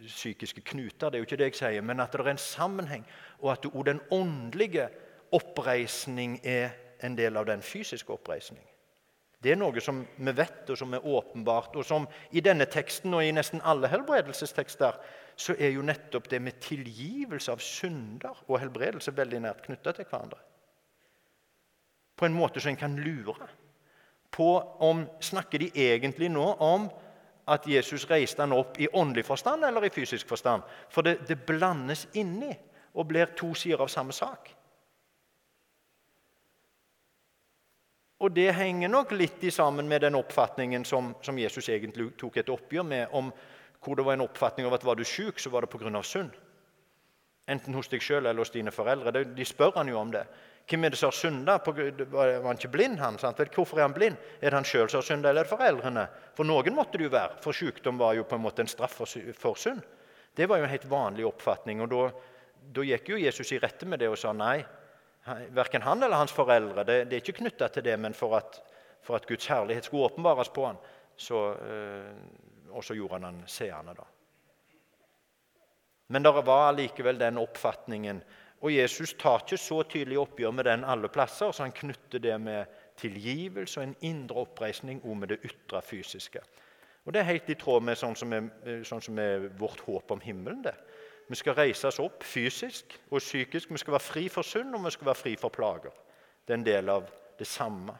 psykiske 0.07 0.61
knuter. 0.61 1.09
det 1.09 1.17
er 1.17 1.21
jo 1.21 1.27
ikke 1.29 1.37
det 1.37 1.49
jeg 1.51 1.55
sier, 1.55 1.81
Men 1.81 1.99
at 1.99 2.11
det 2.11 2.19
er 2.19 2.29
en 2.33 2.37
sammenheng, 2.37 3.05
og 3.39 3.51
at 3.51 3.65
òg 3.65 3.85
den 3.85 4.01
åndelige 4.11 4.89
oppreisning 5.31 6.39
er 6.43 6.69
en 7.03 7.17
del 7.17 7.37
av 7.37 7.45
den 7.45 7.61
fysiske 7.61 8.13
oppreisning. 8.13 8.63
Det 9.43 9.51
er 9.51 9.59
noe 9.59 9.81
som 9.83 10.05
vi 10.17 10.31
vet, 10.31 10.69
og 10.71 10.77
som 10.79 10.93
er 10.93 11.05
åpenbart. 11.05 11.75
Og 11.75 11.85
som 11.85 12.07
i 12.31 12.39
denne 12.39 12.65
teksten 12.65 13.13
og 13.13 13.25
i 13.25 13.33
nesten 13.35 13.61
alle 13.63 13.89
helbredelsestekster 13.91 14.99
så 15.35 15.55
er 15.59 15.73
jo 15.73 15.83
nettopp 15.83 16.29
det 16.31 16.39
med 16.41 16.61
tilgivelse 16.63 17.51
av 17.51 17.59
synder 17.59 18.43
og 18.47 18.59
helbredelse 18.61 19.11
veldig 19.17 19.41
nært 19.43 19.65
knytta 19.65 19.91
til 19.97 20.07
hverandre. 20.07 20.39
På 22.15 22.25
en 22.25 22.33
måte 22.33 22.61
som 22.61 22.69
en 22.69 22.79
kan 22.79 22.95
lure 22.95 23.47
på 24.33 24.49
om 24.79 25.05
Snakker 25.19 25.59
de 25.59 25.71
egentlig 25.75 26.29
nå 26.29 26.45
om 26.59 26.89
at 27.47 27.67
Jesus 27.67 28.07
reiste 28.09 28.41
han 28.41 28.55
opp 28.55 28.79
i 28.79 28.87
åndelig 28.87 29.25
forstand 29.25 29.65
eller 29.65 29.85
i 29.85 29.93
fysisk 29.93 30.27
forstand? 30.27 30.63
For 30.89 31.05
det, 31.05 31.19
det 31.27 31.45
blandes 31.45 32.07
inni 32.13 32.53
og 32.93 33.07
blir 33.09 33.33
to 33.37 33.53
sider 33.57 33.81
av 33.81 33.91
samme 33.91 34.13
sak. 34.13 34.53
Og 38.23 38.31
det 38.31 38.53
henger 38.55 38.87
nok 38.87 39.11
litt 39.17 39.41
i 39.43 39.51
sammen 39.51 39.89
med 39.89 40.05
den 40.05 40.15
oppfatningen 40.15 40.85
som, 40.87 41.11
som, 41.21 41.39
Jesus 41.39 41.67
egentlig 41.69 42.13
tok 42.17 42.37
et 42.39 42.49
oppgjør 42.53 42.85
med, 42.87 43.07
om 43.11 43.33
hvor 43.83 43.99
det 43.99 44.05
var 44.07 44.15
en 44.15 44.23
oppfatning 44.23 44.67
av 44.67 44.77
at 44.77 44.85
var 44.87 44.95
du 44.95 45.03
syk, 45.03 45.41
så 45.43 45.51
var 45.51 45.65
det 45.65 45.71
pga. 45.73 46.03
synd. 46.03 46.31
Enten 47.51 47.75
hos 47.75 47.89
deg 47.91 48.01
sjøl 48.01 48.23
eller 48.23 48.39
hos 48.39 48.53
dine 48.53 48.71
foreldre. 48.71 49.25
De 49.35 49.45
spør 49.45 49.75
han 49.75 49.91
jo 49.91 49.99
om 49.99 50.13
det. 50.13 50.23
Hvem 50.69 50.85
er 50.85 50.93
det 50.93 50.99
som 50.99 51.09
har 51.11 51.17
synda? 51.17 51.57
Var 51.59 52.45
han 52.45 52.59
ikke 52.59 52.71
blind? 52.71 52.99
han? 52.99 53.17
Sant? 53.19 53.41
Hvorfor 53.55 53.79
er 53.79 53.87
han 53.87 53.95
blind? 53.95 54.15
Er 54.39 54.49
det 54.49 54.59
han 54.61 54.67
sjøl 54.67 54.87
som 54.89 55.01
har 55.01 55.07
synda, 55.07 55.29
eller 55.29 55.43
er 55.43 55.49
det 55.49 55.51
foreldrene? 55.51 56.05
For 56.37 56.47
noen 56.47 56.75
måtte 56.75 56.99
det 56.99 57.09
jo 57.09 57.13
være, 57.13 57.41
for 57.43 57.57
sykdom 57.57 57.99
var 57.99 58.15
jo 58.15 58.23
på 58.27 58.39
en 58.39 58.45
måte 58.45 58.63
en 58.63 58.71
straff 58.71 58.95
for, 59.01 59.59
synd. 59.59 59.83
Det 60.33 60.47
var 60.49 60.61
jo 60.61 60.67
en 60.67 60.71
helt 60.71 60.87
vanlig 60.89 61.27
oppfatning. 61.27 61.83
og 61.83 61.91
da, 61.91 62.05
da 62.77 62.85
gikk 62.87 63.11
jo 63.11 63.19
Jesus 63.19 63.51
i 63.51 63.59
rette 63.59 63.85
med 63.85 63.99
det 63.99 64.09
og 64.09 64.17
sa 64.17 64.31
nei. 64.33 64.63
Verken 65.55 65.83
han 65.83 66.03
eller 66.03 66.19
hans 66.19 66.31
foreldre. 66.35 66.83
Det, 66.87 66.97
det 67.09 67.17
er 67.17 67.25
ikke 67.25 67.41
knytta 67.43 67.67
til 67.67 67.83
det, 67.83 67.99
men 67.99 68.15
for 68.15 68.35
at, 68.39 68.59
for 69.03 69.19
at, 69.19 69.27
Guds 69.27 69.47
herlighet 69.51 69.87
skulle 69.87 70.09
åpenbares 70.09 70.51
på 70.55 70.65
han, 70.65 70.79
så, 71.15 71.43
øh, 71.59 72.71
og 72.71 72.83
så 72.83 72.95
gjorde 72.95 73.19
han 73.19 73.29
han 73.29 73.43
seende. 73.47 73.95
da. 73.99 74.07
Men 76.07 76.23
det 76.23 76.31
var 76.31 76.67
allikevel 76.69 77.19
den 77.19 77.37
oppfatningen. 77.37 78.23
Og 78.63 78.71
Jesus 78.71 79.13
tar 79.19 79.43
ikke 79.43 79.59
så 79.59 79.81
tydelig 79.83 80.21
oppgjør 80.21 80.53
med 80.55 80.63
den 80.69 80.85
alle 80.87 81.09
plasser, 81.11 81.51
så 81.51 81.65
han 81.65 81.75
knytter 81.75 82.21
det 82.23 82.35
med 82.41 82.79
tilgivelse 82.99 83.81
og 83.81 83.89
en 83.89 83.95
indre 84.07 84.45
oppreisning 84.45 85.01
og 85.03 85.17
med 85.17 85.33
det 85.33 85.41
ytre 85.43 85.81
fysiske. 85.83 86.39
Og 87.05 87.13
Det 87.13 87.19
er 87.19 87.27
helt 87.33 87.49
i 87.49 87.57
tråd 87.59 87.83
med 87.83 87.99
sånn 87.99 88.15
som 88.15 88.33
er, 88.33 88.47
sånn 88.87 89.03
som 89.03 89.19
er 89.19 89.49
vårt 89.59 89.83
håp 89.83 90.11
om 90.11 90.21
himmelen. 90.23 90.63
det. 90.63 90.75
Vi 91.27 91.35
skal 91.35 91.55
reises 91.55 91.99
opp 91.99 92.23
fysisk 92.23 92.95
og 93.09 93.19
psykisk. 93.19 93.71
Vi 93.71 93.77
skal 93.77 93.95
være 93.95 94.07
fri 94.07 94.29
for 94.29 94.43
synd, 94.43 94.75
og 94.75 94.85
vi 94.85 94.91
skal 94.91 95.05
være 95.05 95.19
fri 95.19 95.35
for 95.35 95.49
plager. 95.49 95.91
Det 96.45 96.53
er 96.53 96.57
en 96.57 96.65
del 96.65 96.89
av 96.89 97.09
det 97.39 97.47
samme. 97.47 97.95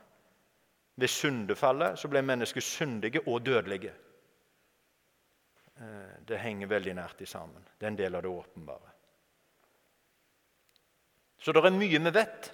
Ved 0.96 1.08
syndefallet 1.08 2.00
så 2.00 2.08
ble 2.08 2.22
mennesket 2.22 2.63
syndige 2.63 3.24
og 3.27 3.46
dødelige. 3.46 3.93
Eh, 5.79 6.17
det 6.27 6.39
henger 6.39 6.67
veldig 6.67 6.96
nært 6.96 7.22
i 7.22 7.25
sammen. 7.25 7.65
Det 7.79 7.88
er 7.88 7.91
en 7.91 7.98
del 7.98 8.15
av 8.15 8.22
det 8.22 8.29
åpenbare. 8.29 8.92
Så 11.43 11.51
det 11.51 11.63
er 11.65 11.75
mye 11.75 12.00
vi 12.00 12.13
vet. 12.15 12.51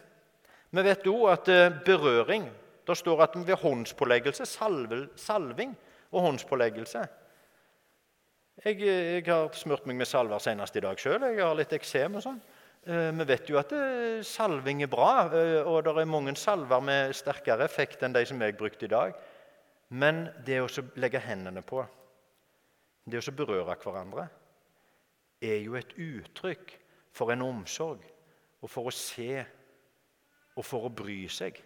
Vi 0.69 0.83
vet 0.85 1.07
òg 1.09 1.27
at 1.33 1.53
eh, 1.53 1.69
berøring 1.85 2.49
Det 2.89 2.97
står 2.97 3.19
at 3.21 3.35
ved 3.37 3.55
håndspåleggelse, 3.61 4.45
salving 5.15 5.75
og 6.11 6.21
håndspåleggelse 6.21 7.03
jeg, 8.65 8.79
jeg, 8.81 9.23
har 9.27 9.53
smurt 9.55 9.85
meg 9.87 9.99
med 10.01 10.07
salver 10.09 10.41
senest 10.43 10.75
i 10.75 10.81
dag 10.83 10.99
sjøl. 10.99 11.21
Jeg 11.21 11.39
har 11.39 11.55
litt 11.55 11.73
eksem 11.77 12.17
og 12.19 12.23
sånn. 12.25 12.39
Eh, 12.83 13.11
vi 13.15 13.27
vet 13.29 13.51
jo 13.51 13.59
at 13.59 13.71
eh, 13.75 14.19
salving 14.25 14.83
er 14.83 14.91
bra, 14.91 15.11
eh, 15.31 15.59
og 15.63 15.85
det 15.85 15.93
er 15.93 16.09
mange 16.09 16.35
salver 16.39 16.83
med 16.83 17.15
sterkere 17.15 17.67
effekt 17.67 18.03
enn 18.03 18.15
de 18.15 18.25
som 18.27 18.41
jeg 18.43 18.57
brukte 18.59 18.87
i 18.87 18.91
dag. 18.91 19.15
Men 19.95 20.27
det 20.45 20.59
å 20.63 20.67
legge 20.99 21.21
hendene 21.23 21.63
på, 21.65 21.85
det 23.09 23.23
å 23.23 23.35
berøre 23.35 23.77
hverandre, 23.79 24.27
er 25.39 25.61
jo 25.63 25.77
et 25.79 25.95
uttrykk 25.95 26.75
for 27.15 27.31
en 27.31 27.45
omsorg 27.45 28.03
og 28.61 28.69
for 28.69 28.89
å 28.89 28.93
se 28.93 29.39
og 30.55 30.65
for 30.65 30.87
å 30.87 30.93
bry 30.93 31.21
seg. 31.31 31.59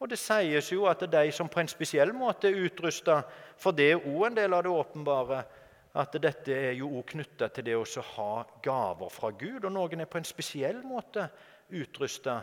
Og 0.00 0.10
Det 0.10 0.18
sies 0.18 0.70
jo 0.72 0.84
at 0.90 1.00
det 1.00 1.14
er 1.14 1.28
de 1.28 1.32
som 1.32 1.48
på 1.48 1.60
en 1.62 1.70
spesiell 1.70 2.12
måte 2.12 2.50
er 2.50 2.64
utrusta, 2.66 3.22
for 3.56 3.72
det 3.72 3.90
er 3.92 4.08
òg 4.10 4.26
en 4.26 4.36
del 4.36 4.56
av 4.56 4.64
det 4.66 4.72
åpenbare, 4.72 5.44
at 5.94 6.16
dette 6.18 6.52
er 6.52 6.72
jo 6.74 6.90
òg 6.98 7.06
knytta 7.12 7.48
til 7.54 7.64
det 7.68 7.76
å 7.78 7.86
ha 8.16 8.44
gaver 8.62 9.12
fra 9.14 9.30
Gud. 9.30 9.64
Og 9.64 9.72
noen 9.72 10.02
er 10.02 10.10
på 10.10 10.18
en 10.18 10.26
spesiell 10.26 10.82
måte 10.82 11.28
utrusta 11.70 12.40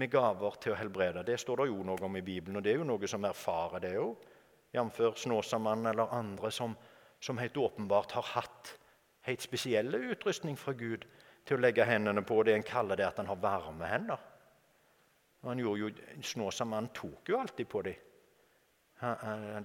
med 0.00 0.10
gaver 0.10 0.56
til 0.58 0.72
å 0.72 0.78
helbrede. 0.78 1.22
Det 1.22 1.36
står 1.38 1.62
det 1.62 1.68
jo 1.68 1.84
noe 1.84 2.00
om 2.08 2.16
i 2.16 2.24
Bibelen, 2.24 2.56
og 2.56 2.64
det 2.64 2.72
er 2.72 2.80
jo 2.80 2.88
noe 2.88 3.10
som 3.10 3.28
erfarer 3.28 3.84
det 3.84 3.92
òg. 4.00 4.24
Jf. 4.74 5.02
Snåsamannen 5.20 5.92
eller 5.92 6.16
andre 6.16 6.50
som, 6.50 6.74
som 7.22 7.38
helt 7.38 7.56
åpenbart 7.60 8.16
har 8.16 8.26
hatt 8.32 8.72
helt 9.28 9.44
spesielle 9.44 10.00
utrustning 10.10 10.56
fra 10.58 10.72
Gud 10.72 11.04
til 11.44 11.58
å 11.58 11.62
legge 11.64 11.84
hendene 11.84 12.22
på 12.24 12.40
det 12.42 12.54
en 12.56 12.66
kaller 12.66 12.98
det 12.98 13.06
at 13.06 13.20
han 13.20 13.28
har 13.28 13.40
varme 13.40 13.88
hender. 13.88 14.20
Han 15.44 15.60
gjorde 15.60 15.80
jo, 15.80 15.90
Snåsamannen 16.24 16.92
tok 16.96 17.28
jo 17.28 17.38
alltid 17.38 17.68
på 17.68 17.82
dem. 17.84 18.10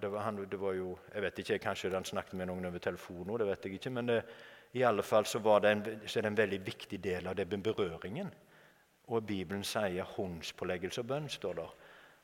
Det 0.02 0.10
var, 0.12 0.24
han, 0.26 0.42
det 0.52 0.60
var 0.60 0.74
jo, 0.76 0.98
jeg 1.14 1.24
vet 1.24 1.40
ikke, 1.40 1.60
Kanskje 1.64 1.94
han 1.94 2.06
snakket 2.06 2.36
med 2.36 2.50
noen 2.50 2.66
over 2.68 2.82
telefonen 2.84 3.38
det 3.40 3.48
vet 3.48 3.66
jeg 3.66 3.78
ikke, 3.78 3.92
men 3.96 4.10
det, 4.10 4.18
i 4.76 4.84
alle 4.84 5.04
fall 5.06 5.26
så, 5.26 5.40
det 5.40 5.72
en, 5.72 5.84
så 6.06 6.20
er 6.20 6.26
det 6.26 6.32
en 6.34 6.38
veldig 6.38 6.60
viktig 6.66 7.00
del 7.04 7.28
av 7.28 7.38
det 7.38 7.48
med 7.50 7.64
berøringen. 7.64 8.34
Og 9.10 9.24
Bibelen 9.26 9.64
sier 9.64 10.06
håndspåleggelse 10.18 11.02
og 11.02 11.08
bønn. 11.08 11.30
står 11.30 11.54
der. 11.62 11.72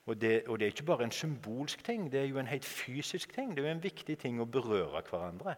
Og 0.05 0.21
det, 0.21 0.33
og 0.47 0.59
det, 0.59 0.65
er 0.65 0.73
ikke 0.73 0.85
bare 0.85 1.03
en 1.03 1.11
symbolsk 1.11 1.83
ting, 1.83 2.11
det 2.11 2.19
er 2.19 2.27
jo 2.29 2.37
en 2.37 2.47
helt 2.47 2.65
fysisk 2.65 3.33
ting. 3.33 3.55
Det 3.55 3.63
er 3.63 3.69
jo 3.69 3.77
en 3.77 3.83
viktig 3.83 4.17
ting 4.21 4.41
å 4.41 4.45
berøre 4.45 5.01
hverandre. 5.09 5.55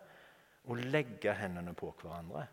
Å 0.67 0.77
legge 0.77 1.33
hendene 1.35 1.73
på 1.75 1.91
hverandre. 2.01 2.45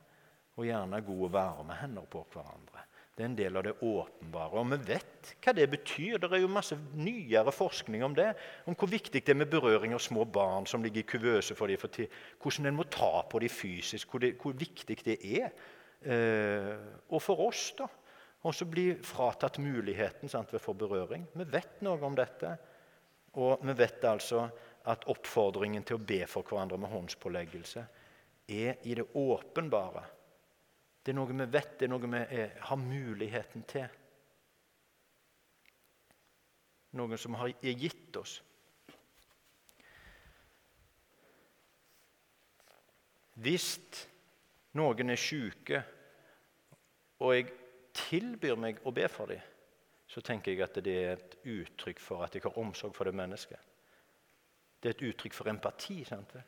Og 0.55 0.67
gjerne 0.69 1.03
gode, 1.03 1.33
varme 1.35 1.77
hender 1.81 2.07
på 2.11 2.23
hverandre. 2.33 2.85
Det 3.15 3.23
er 3.23 3.29
en 3.29 3.37
del 3.39 3.57
av 3.59 3.63
det 3.63 3.75
åpenbare. 3.79 4.59
Og 4.59 4.71
vi 4.73 4.79
vet 4.89 5.29
hva 5.43 5.53
det 5.55 5.69
betyr. 5.71 6.19
Det 6.19 6.31
er 6.35 6.43
jo 6.43 6.51
masse 6.51 6.79
nyere 6.99 7.53
forskning 7.55 8.03
om 8.03 8.15
det. 8.17 8.33
Om 8.67 8.75
hvor 8.79 8.91
viktig 8.91 9.23
det 9.23 9.31
er 9.31 9.39
med 9.39 9.53
berøring 9.53 9.95
av 9.95 10.03
små 10.03 10.25
barn 10.27 10.67
som 10.67 10.83
ligger 10.83 11.05
i 11.05 11.07
kuvøse 11.13 11.55
for 11.55 11.71
dem. 11.71 11.79
For 11.79 12.09
hvordan 12.43 12.71
en 12.71 12.79
må 12.81 12.87
ta 12.91 13.23
på 13.31 13.43
dem 13.43 13.55
fysisk. 13.55 14.11
Hvor, 14.11 14.23
det, 14.25 14.33
hvor 14.43 14.57
viktig 14.59 14.99
det 15.07 15.19
er. 15.31 15.55
Eh, 16.03 16.73
og 17.07 17.23
for 17.23 17.47
oss, 17.47 17.69
da. 17.79 17.87
Også 18.45 18.67
bli 18.69 18.91
fratatt 19.01 19.57
muligheten 19.63 20.29
sant, 20.29 20.51
ved 20.53 20.61
for 20.61 20.77
berøring. 20.77 21.23
Vi 21.39 21.47
vet 21.49 21.79
noe 21.87 22.03
om 22.05 22.19
dette. 22.19 22.51
Og 23.41 23.63
vi 23.63 23.79
vet 23.79 24.05
altså 24.11 24.49
at 24.91 25.07
oppfordringen 25.09 25.87
til 25.87 25.97
å 25.97 26.03
be 26.03 26.25
for 26.29 26.45
hverandre 26.47 26.77
med 26.83 26.93
håndspåleggelse 26.93 27.87
er 28.53 28.83
i 28.85 28.99
det 28.99 29.07
åpenbare 29.17 30.03
det 31.05 31.13
er 31.13 31.19
noe 31.19 31.29
vi 31.29 31.45
vet, 31.53 31.75
det 31.79 31.85
er 31.85 31.93
noe 31.93 32.09
vi 32.09 32.21
er, 32.23 32.55
har 32.65 32.81
muligheten 32.81 33.65
til. 33.69 33.85
Noe 36.97 37.19
som 37.21 37.37
har, 37.37 37.53
gitt 37.61 38.17
oss. 38.17 38.39
Hvis 43.45 43.69
noen 44.79 45.11
er 45.13 45.21
syke, 45.21 45.83
og 47.21 47.35
jeg 47.35 47.51
tilbyr 47.95 48.57
meg 48.57 48.81
å 48.87 48.95
be 48.95 49.05
for 49.11 49.29
dem, 49.29 49.43
så 50.09 50.23
tenker 50.25 50.55
jeg 50.55 50.65
at 50.65 50.81
det 50.85 50.97
er 51.03 51.15
et 51.19 51.37
uttrykk 51.45 52.01
for 52.01 52.25
at 52.25 52.35
jeg 52.35 52.45
har 52.47 52.59
omsorg 52.61 52.95
for 52.97 53.09
det 53.09 53.17
mennesket. 53.19 53.61
Det 54.81 54.89
er 54.89 54.97
et 54.97 55.07
uttrykk 55.11 55.37
for 55.37 55.51
empati. 55.51 56.05
sant 56.05 56.33
det? 56.33 56.45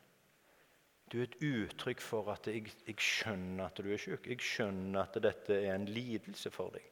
Du 1.13 1.21
er 1.21 1.29
et 1.29 1.39
uttrykk 1.39 2.01
for 2.03 2.33
at 2.33 2.49
jeg, 2.51 2.73
jeg 2.87 2.99
skjønner 2.99 3.69
at 3.69 3.79
du 3.79 3.93
er 3.93 4.01
syk. 4.01 4.27
Jeg 4.27 4.43
skjønner 4.43 5.05
at 5.05 5.19
dette 5.23 5.55
er 5.55 5.77
en 5.77 5.87
lidelse 5.87 6.51
for 6.51 6.75
deg. 6.75 6.83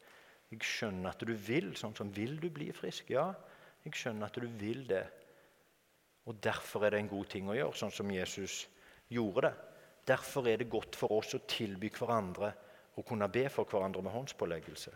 Jeg 0.53 0.63
skjønner 0.63 1.11
at 1.11 1.25
du 1.27 1.33
vil 1.35 1.73
sånn 1.79 1.97
som 1.99 2.13
Vil 2.15 2.37
du 2.39 2.47
bli 2.55 2.71
frisk? 2.77 3.11
Ja, 3.11 3.33
jeg 3.83 3.99
skjønner 3.99 4.31
at 4.31 4.39
du 4.39 4.47
vil 4.61 4.85
det. 4.87 5.03
Og 6.31 6.39
derfor 6.41 6.87
er 6.87 6.95
det 6.95 7.03
en 7.03 7.11
god 7.11 7.27
ting 7.33 7.51
å 7.51 7.57
gjøre, 7.57 7.77
sånn 7.77 7.93
som 7.93 8.13
Jesus 8.13 8.63
gjorde 9.13 9.49
det. 9.49 9.55
Derfor 10.09 10.47
er 10.49 10.61
det 10.61 10.71
godt 10.71 10.97
for 10.97 11.13
oss 11.19 11.35
å 11.35 11.43
tilby 11.49 11.91
hverandre 11.93 12.53
å 12.95 13.03
kunne 13.03 13.29
be 13.33 13.49
for 13.51 13.67
hverandre 13.69 14.03
med 14.05 14.15
håndspåleggelse. 14.15 14.93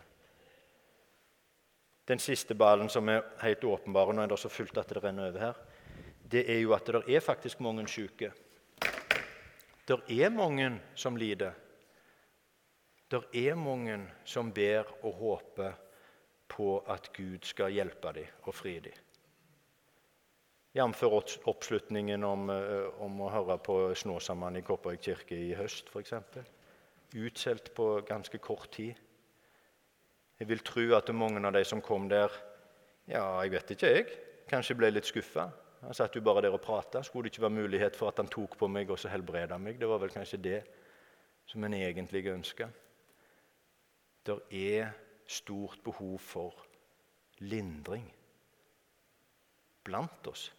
Den 2.09 2.21
siste 2.23 2.55
ballen 2.57 2.89
som 2.89 3.09
er 3.11 3.25
helt 3.43 3.65
åpenbar, 3.67 4.13
nå 4.13 4.23
er 4.23 4.31
det 4.31 4.39
så 4.41 4.49
fullt 4.49 4.79
at 4.81 4.89
det 4.89 5.03
renner 5.03 5.29
over 5.29 5.43
her, 5.43 5.59
det 6.29 6.45
er 6.49 6.63
jo 6.63 6.73
at 6.73 6.87
det 6.87 7.03
er 7.09 7.25
faktisk 7.25 7.59
mange 7.61 7.85
syke. 7.89 8.31
Det 9.89 10.21
er 10.21 10.29
mange 10.29 10.69
som 10.93 11.15
lider. 11.17 11.55
Det 13.09 13.23
er 13.33 13.55
mange 13.57 13.95
som 14.25 14.51
ber 14.53 14.85
og 15.01 15.13
håper 15.17 15.77
på 16.49 16.75
at 16.85 17.09
Gud 17.15 17.45
skal 17.47 17.73
hjelpe 17.73 18.11
dem 18.13 18.27
og 18.43 18.53
fri 18.53 18.75
dem. 18.85 18.93
Jf. 20.77 21.01
oppslutningen 21.49 22.23
om, 22.23 22.49
eh, 22.53 23.01
om, 23.01 23.21
å 23.25 23.31
høre 23.33 23.57
på 23.57 23.95
Snåsamannen 23.97 24.61
i 24.61 24.65
Kopervik 24.65 25.01
kirke 25.01 25.35
i 25.35 25.55
høst, 25.57 25.89
f.eks. 25.89 26.13
Utsolgt 27.17 27.73
på 27.73 27.87
ganske 28.05 28.37
kort 28.37 28.69
tid. 28.71 28.93
Jeg 30.39 30.47
vil 30.47 30.61
tro 30.61 30.85
at 30.93 31.09
mange 31.15 31.41
av 31.41 31.53
de 31.57 31.63
som 31.65 31.81
kom 31.81 32.05
der, 32.09 32.29
ja, 33.09 33.41
jeg 33.41 33.55
vet 33.57 33.73
ikke, 33.73 33.89
jeg, 33.95 34.05
kanskje 34.51 34.77
ble 34.77 34.93
litt 34.93 35.09
skuffa. 35.09 35.49
Han 35.81 35.95
satt 35.95 36.15
jo 36.15 36.21
bare 36.21 36.43
der 36.43 36.55
og 36.55 36.61
prata. 36.61 37.01
Skulle 37.03 37.27
det 37.27 37.33
ikke 37.33 37.45
være 37.47 37.61
mulighet 37.61 37.95
for 37.95 38.11
at 38.11 38.19
han 38.19 38.27
tok 38.31 38.57
på 38.59 38.67
meg 38.67 38.91
og 38.91 38.99
så 38.99 39.11
helbreda 39.11 39.57
meg? 39.57 39.79
Det 39.79 39.87
var 39.87 40.01
vel 40.01 40.11
kanskje 40.13 40.41
det 40.43 40.59
som 41.47 41.63
en 41.63 41.73
egentlig 41.73 42.25
ønska. 42.29 42.67
Det 44.25 44.37
er 44.51 44.91
stort 45.29 45.79
behov 45.85 46.19
for 46.19 46.65
lindring 47.39 48.05
blant 49.85 50.27
oss. 50.27 50.49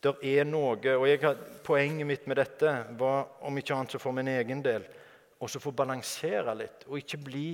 Det 0.00 0.14
er 0.24 0.46
noe, 0.48 0.78
og 0.96 1.06
jeg, 1.10 1.34
Poenget 1.66 2.08
mitt 2.08 2.28
med 2.30 2.38
dette 2.40 2.72
var 2.96 3.42
om 3.44 3.58
ikke 3.60 3.76
annet 3.76 3.92
så 3.92 4.00
for 4.00 4.16
min 4.16 4.30
egen 4.32 4.62
del 4.64 4.86
også 5.40 5.60
få 5.60 5.72
balansere 5.76 6.54
litt 6.56 6.86
og 6.88 6.98
ikke 7.00 7.20
bli 7.24 7.48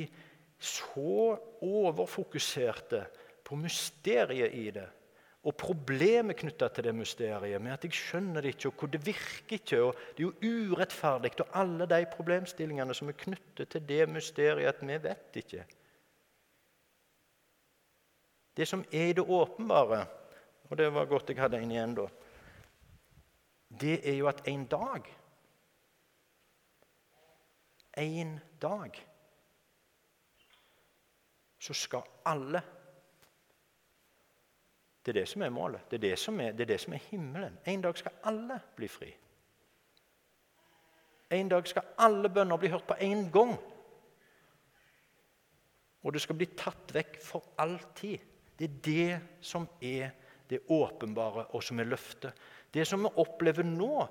så 0.59 1.35
overfokuserte 1.67 3.03
på 3.47 3.57
mysteriet 3.59 4.55
i 4.55 4.71
det. 4.75 4.87
Og 5.47 5.55
problemet 5.55 6.35
knytta 6.41 6.67
til 6.75 6.89
det 6.89 6.95
mysteriet, 6.99 7.63
med 7.63 7.77
at 7.77 7.85
jeg 7.87 7.95
skjønner 7.95 8.43
det 8.43 8.57
ikke, 8.57 8.73
og 8.73 8.81
hvor 8.81 8.91
det 8.91 9.03
virker 9.07 9.55
ikke, 9.61 9.83
og 9.85 10.01
det 10.17 10.25
er 10.25 10.27
jo 10.27 10.73
urettferdig, 10.75 11.31
og 11.45 11.53
alle 11.61 11.87
de 11.87 12.01
problemstillingene 12.11 12.95
som 12.99 13.13
er 13.13 13.19
knyttet 13.21 13.71
til 13.71 13.85
det 13.87 14.09
mysteriet 14.11 14.73
at 14.73 14.83
vi 14.83 14.99
vet 15.05 15.39
ikke. 15.43 15.67
Det 18.57 18.67
som 18.67 18.83
er 18.91 19.13
i 19.13 19.15
det 19.15 19.23
åpenbare, 19.23 20.07
og 20.67 20.79
det 20.79 20.89
var 20.95 21.07
godt 21.07 21.31
jeg 21.31 21.39
hadde 21.39 21.61
en 21.63 21.71
igjen 21.71 21.95
da, 21.95 22.09
det 23.81 24.01
er 24.09 24.19
jo 24.19 24.29
at 24.31 24.43
en 24.49 24.67
dag 24.67 25.13
En 27.97 28.41
dag 28.61 28.93
så 31.59 31.73
skal 31.73 32.03
alle 32.29 32.61
det 35.07 35.13
er 35.13 35.21
det 35.21 35.29
som 35.31 35.43
er 35.43 35.55
målet. 35.55 35.87
Det 35.91 36.01
er 36.01 36.09
det 36.09 36.19
som 36.19 36.41
er, 36.41 36.53
det 36.53 36.65
er, 36.65 36.73
det 36.73 36.81
som 36.83 36.93
er 36.97 37.05
himmelen. 37.11 37.59
En 37.65 37.83
dag 37.83 37.99
skal 37.99 38.13
alle 38.27 38.59
bli 38.75 38.89
fri. 38.91 39.13
En 41.31 41.49
dag 41.49 41.69
skal 41.71 41.95
alle 42.03 42.31
bønner 42.31 42.59
bli 42.59 42.71
hørt 42.73 42.89
på 42.89 42.97
én 43.07 43.29
gang. 43.31 43.55
Og 46.03 46.13
det 46.13 46.23
skal 46.23 46.39
bli 46.39 46.49
tatt 46.59 46.91
vekk 46.95 47.21
for 47.23 47.55
alltid. 47.63 48.19
Det 48.59 48.67
er 48.67 48.81
det 48.83 49.21
som 49.47 49.69
er 49.81 50.11
det 50.51 50.65
åpenbare, 50.71 51.47
og 51.55 51.63
som 51.63 51.79
er 51.81 51.91
løftet. 51.91 52.35
Det 52.75 52.87
som 52.87 53.07
vi 53.07 53.15
opplever 53.23 53.67
nå, 53.67 54.09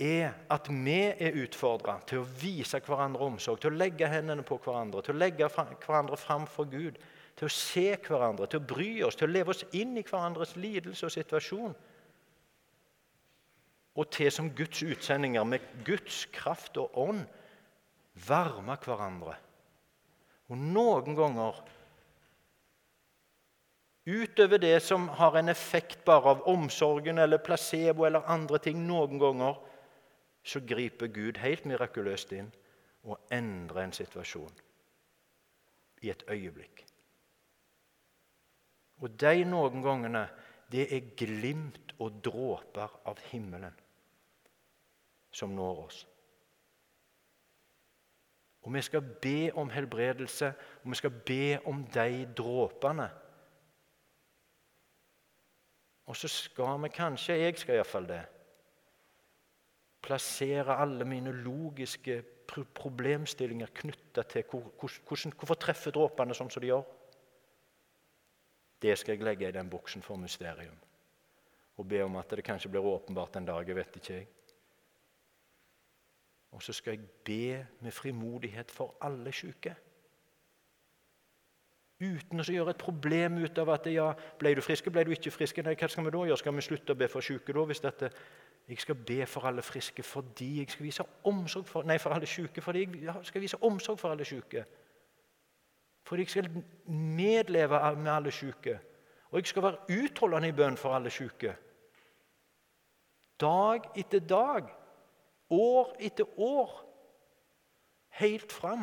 er 0.00 0.32
at 0.50 0.68
vi 0.72 1.00
er 1.12 1.38
utfordra 1.42 1.98
til 2.08 2.22
å 2.22 2.28
vise 2.40 2.80
hverandre 2.82 3.26
omsorg, 3.30 3.60
til 3.60 3.74
å 3.74 3.78
legge 3.78 4.08
hendene 4.08 4.42
på 4.46 4.58
hverandre, 4.64 5.02
til 5.04 5.14
å 5.14 5.20
legge 5.20 5.50
hverandre 5.54 6.18
fram 6.18 6.46
for 6.48 6.70
Gud 6.70 6.98
til 7.40 7.48
å 7.48 7.54
se 7.54 7.86
hverandre, 8.04 8.44
til 8.52 8.60
å 8.60 8.68
bry 8.68 8.90
oss, 9.06 9.16
til 9.16 9.30
å 9.30 9.32
leve 9.32 9.54
oss 9.54 9.64
inn 9.72 9.94
i 9.96 10.04
hverandres 10.04 10.58
lidelse 10.60 11.08
og 11.08 11.14
situasjon. 11.14 11.72
Og 13.96 14.10
til 14.12 14.28
som 14.32 14.50
Guds 14.56 14.82
utsendinger 14.84 15.46
med 15.48 15.64
Guds 15.86 16.26
kraft 16.36 16.76
og 16.82 16.98
ånd 17.00 17.22
varme 18.28 18.76
hverandre. 18.84 19.38
Og 20.52 20.60
noen 20.60 21.16
ganger 21.16 21.62
Utover 24.10 24.58
det 24.58 24.78
som 24.82 25.08
har 25.20 25.36
en 25.36 25.52
effekt 25.52 26.00
bare 26.08 26.32
av 26.32 26.46
omsorgen 26.48 27.20
eller 27.20 27.38
placebo 27.44 28.06
eller 28.08 28.24
andre 28.32 28.58
ting, 28.58 28.80
noen 28.88 29.20
ganger 29.20 29.58
så 30.42 30.62
griper 30.64 31.12
Gud 31.12 31.38
helt 31.38 31.68
mirakuløst 31.68 32.32
inn 32.32 32.48
og 33.04 33.20
endrer 33.30 33.84
en 33.84 33.94
situasjon 33.94 34.62
i 36.00 36.10
et 36.10 36.24
øyeblikk. 36.32 36.89
Og 39.00 39.16
de 39.20 39.44
noen 39.48 39.82
gangene, 39.84 40.26
det 40.70 40.86
er 40.94 41.12
glimt 41.18 41.94
og 41.98 42.20
dråper 42.24 43.00
av 43.08 43.20
himmelen 43.30 43.74
som 45.32 45.52
når 45.54 45.84
oss. 45.86 46.00
Og 48.60 48.74
vi 48.74 48.82
skal 48.84 49.04
be 49.22 49.50
om 49.56 49.70
helbredelse, 49.72 50.52
og 50.82 50.92
vi 50.92 50.98
skal 50.98 51.14
be 51.26 51.44
om 51.70 51.80
de 51.94 52.26
dråpene. 52.36 53.08
Og 56.10 56.16
så 56.18 56.28
skal 56.28 56.76
vi 56.82 56.90
kanskje, 56.92 57.38
jeg 57.38 57.56
skal 57.58 57.78
iallfall 57.78 58.08
det, 58.10 58.20
plassere 60.02 60.76
alle 60.80 61.04
mine 61.04 61.32
logiske 61.32 62.22
problemstillinger 62.50 63.70
knytta 63.80 64.24
til 64.28 64.44
hvordan, 64.50 65.34
hvorfor 65.38 65.60
treffer 65.60 65.94
dråpene 65.94 66.34
sånn 66.34 66.50
som 66.50 66.64
de 66.64 66.72
gjør. 66.72 66.84
Det 68.82 68.98
skal 68.98 69.16
jeg 69.16 69.24
legge 69.24 69.48
i 69.48 69.52
den 69.52 69.70
buksen 69.70 70.02
for 70.02 70.16
mysterium. 70.16 70.76
Og 71.76 71.88
be 71.88 72.02
om 72.04 72.16
at 72.16 72.30
det 72.30 72.44
kanskje 72.44 72.70
blir 72.70 72.84
åpenbart 72.84 73.36
en 73.36 73.46
dag. 73.46 73.68
Jeg 73.68 73.76
vet 73.76 73.96
ikke, 73.96 74.14
jeg. 74.14 74.26
Og 76.50 76.62
så 76.62 76.72
skal 76.72 76.96
jeg 76.98 77.08
be 77.24 77.66
med 77.80 77.92
frimodighet 77.92 78.70
for 78.70 78.94
alle 79.00 79.32
syke. 79.32 79.74
Uten 82.00 82.40
å 82.40 82.44
gjøre 82.48 82.72
et 82.72 82.80
problem 82.80 83.42
ut 83.44 83.58
av 83.60 83.70
at 83.74 83.86
ja, 83.92 84.06
ble 84.40 84.54
du 84.56 84.62
frisk, 84.64 84.88
ble 84.88 85.04
du 85.04 85.12
ikke 85.12 85.32
frisk. 85.34 85.58
Nei, 85.64 85.76
hva 85.76 85.88
skal 85.88 86.06
vi 86.06 86.12
da 86.14 86.22
gjøre? 86.30 86.40
Skal 86.40 86.56
vi 86.56 86.64
slutte 86.64 86.96
å 86.96 87.00
be 87.00 87.08
for 87.12 87.24
syke 87.24 87.56
da? 87.56 87.66
hvis 87.68 87.84
dette... 87.84 88.12
Jeg 88.70 88.78
skal 88.78 88.94
be 88.94 89.24
for 89.26 89.48
alle 89.48 89.62
friske 89.66 90.02
fordi 90.06 90.60
jeg 90.60 90.70
skal 90.70 90.84
vise 90.86 91.04
omsorg 91.26 91.66
for, 91.66 91.86
nei, 91.88 91.96
for 91.98 92.14
alle 92.14 92.26
syke. 92.30 92.62
Fordi 92.62 92.84
jeg 93.02 93.14
skal 93.26 93.42
vise 93.42 93.58
omsorg 93.66 93.98
for 93.98 94.14
alle 94.14 94.24
syke. 94.24 94.62
Fordi 96.10 96.22
jeg 96.22 96.30
skal 96.30 96.64
medleve 96.90 97.96
med 97.96 98.12
alle 98.12 98.30
syke. 98.30 98.80
Og 99.30 99.38
jeg 99.38 99.46
skal 99.46 99.62
være 99.62 100.00
utholdende 100.02 100.48
i 100.48 100.52
bønn 100.52 100.76
for 100.76 100.94
alle 100.94 101.10
syke. 101.10 101.52
Dag 103.40 103.84
etter 103.94 104.18
dag, 104.18 104.72
år 105.50 105.92
etter 106.00 106.40
år, 106.40 106.72
helt 108.18 108.52
fram. 108.52 108.82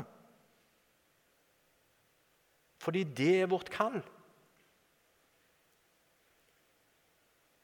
Fordi 2.79 3.03
det 3.03 3.41
er 3.41 3.51
vårt 3.51 3.69
kall. 3.75 3.99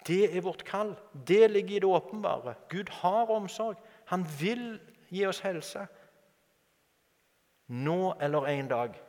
Det 0.07 0.37
er 0.37 0.41
vårt 0.41 0.65
kall. 0.67 0.91
Det 1.27 1.51
ligger 1.51 1.75
i 1.75 1.79
det 1.79 1.87
åpenbare. 1.87 2.55
Gud 2.69 2.91
har 2.99 3.31
omsorg. 3.31 3.79
Han 4.11 4.27
vil 4.39 4.81
gi 5.07 5.25
oss 5.25 5.39
helse. 5.39 5.87
Nå 7.67 8.13
eller 8.19 8.51
en 8.57 8.67
dag. 8.67 9.01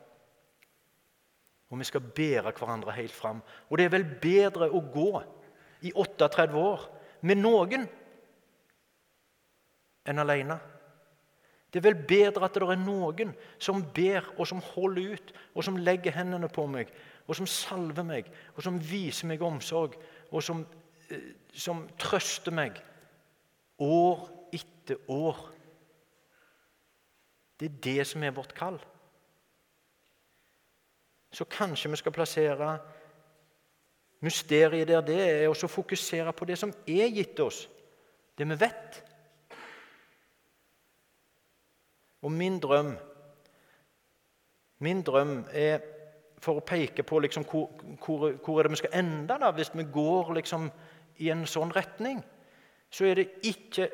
Og 1.75 1.79
vi 1.79 1.87
skal 1.89 2.05
bære 2.15 2.53
hverandre 2.55 2.93
helt 2.95 3.11
fram. 3.11 3.41
Og 3.69 3.77
det 3.77 3.85
er 3.85 3.91
vel 3.91 4.05
bedre 4.21 4.69
å 4.71 4.79
gå 4.79 5.09
i 5.83 5.91
38 5.91 6.55
år 6.55 6.85
med 7.27 7.41
noen 7.41 7.83
enn 10.07 10.23
alene. 10.23 10.55
Det 11.67 11.81
er 11.81 11.85
vel 11.89 11.99
bedre 12.07 12.47
at 12.47 12.55
det 12.55 12.63
er 12.63 12.79
noen 12.79 13.33
som 13.59 13.83
ber, 13.91 14.23
og 14.39 14.47
som 14.47 14.63
holder 14.69 15.17
ut, 15.17 15.35
og 15.51 15.67
som 15.67 15.81
legger 15.83 16.15
hendene 16.15 16.47
på 16.47 16.63
meg, 16.71 16.95
og 17.27 17.35
som 17.35 17.51
salver 17.51 18.07
meg, 18.07 18.31
og 18.55 18.63
som 18.63 18.79
viser 18.79 19.27
meg 19.27 19.43
omsorg, 19.43 19.99
og 20.31 20.47
som, 20.47 20.63
eh, 21.11 21.33
som 21.51 21.83
trøster 21.99 22.55
meg 22.55 22.79
år 23.83 24.29
etter 24.55 25.03
år. 25.11 25.43
Det 27.59 27.67
er 27.67 27.79
det 27.83 28.07
som 28.07 28.23
er 28.23 28.31
vårt 28.31 28.55
kall 28.55 28.79
så 31.35 31.45
kanskje 31.45 31.91
vi 31.91 31.99
skal 31.99 32.15
plassere 32.15 32.77
Mysteriet 34.23 34.87
der 34.87 35.01
det 35.05 35.19
er 35.21 35.49
og 35.49 35.57
så 35.59 35.67
fokusere 35.67 36.33
på 36.33 36.45
det 36.47 36.57
som 36.57 36.71
er 36.87 37.11
gitt 37.13 37.39
oss, 37.43 37.65
det 38.37 38.47
vi 38.47 38.55
vet. 38.59 39.01
Og 42.21 42.31
min 42.31 42.59
drøm 42.59 42.95
Min 44.79 45.01
drøm 45.03 45.45
er 45.51 45.79
for 46.43 46.59
å 46.59 46.63
peke 46.67 47.03
på 47.07 47.19
liksom 47.23 47.45
hvor, 47.47 47.69
hvor, 48.03 48.25
hvor, 48.43 48.59
er 48.59 48.67
det 48.67 48.73
vi 48.73 48.79
skal 48.81 48.97
ende 48.99 49.37
da, 49.39 49.51
hvis 49.55 49.71
vi 49.73 49.85
går 49.93 50.33
liksom 50.35 50.67
i 51.23 51.29
en 51.31 51.45
sånn 51.47 51.71
retning. 51.73 52.19
Så 52.91 53.07
er 53.07 53.21
det 53.21 53.29
ikke 53.47 53.87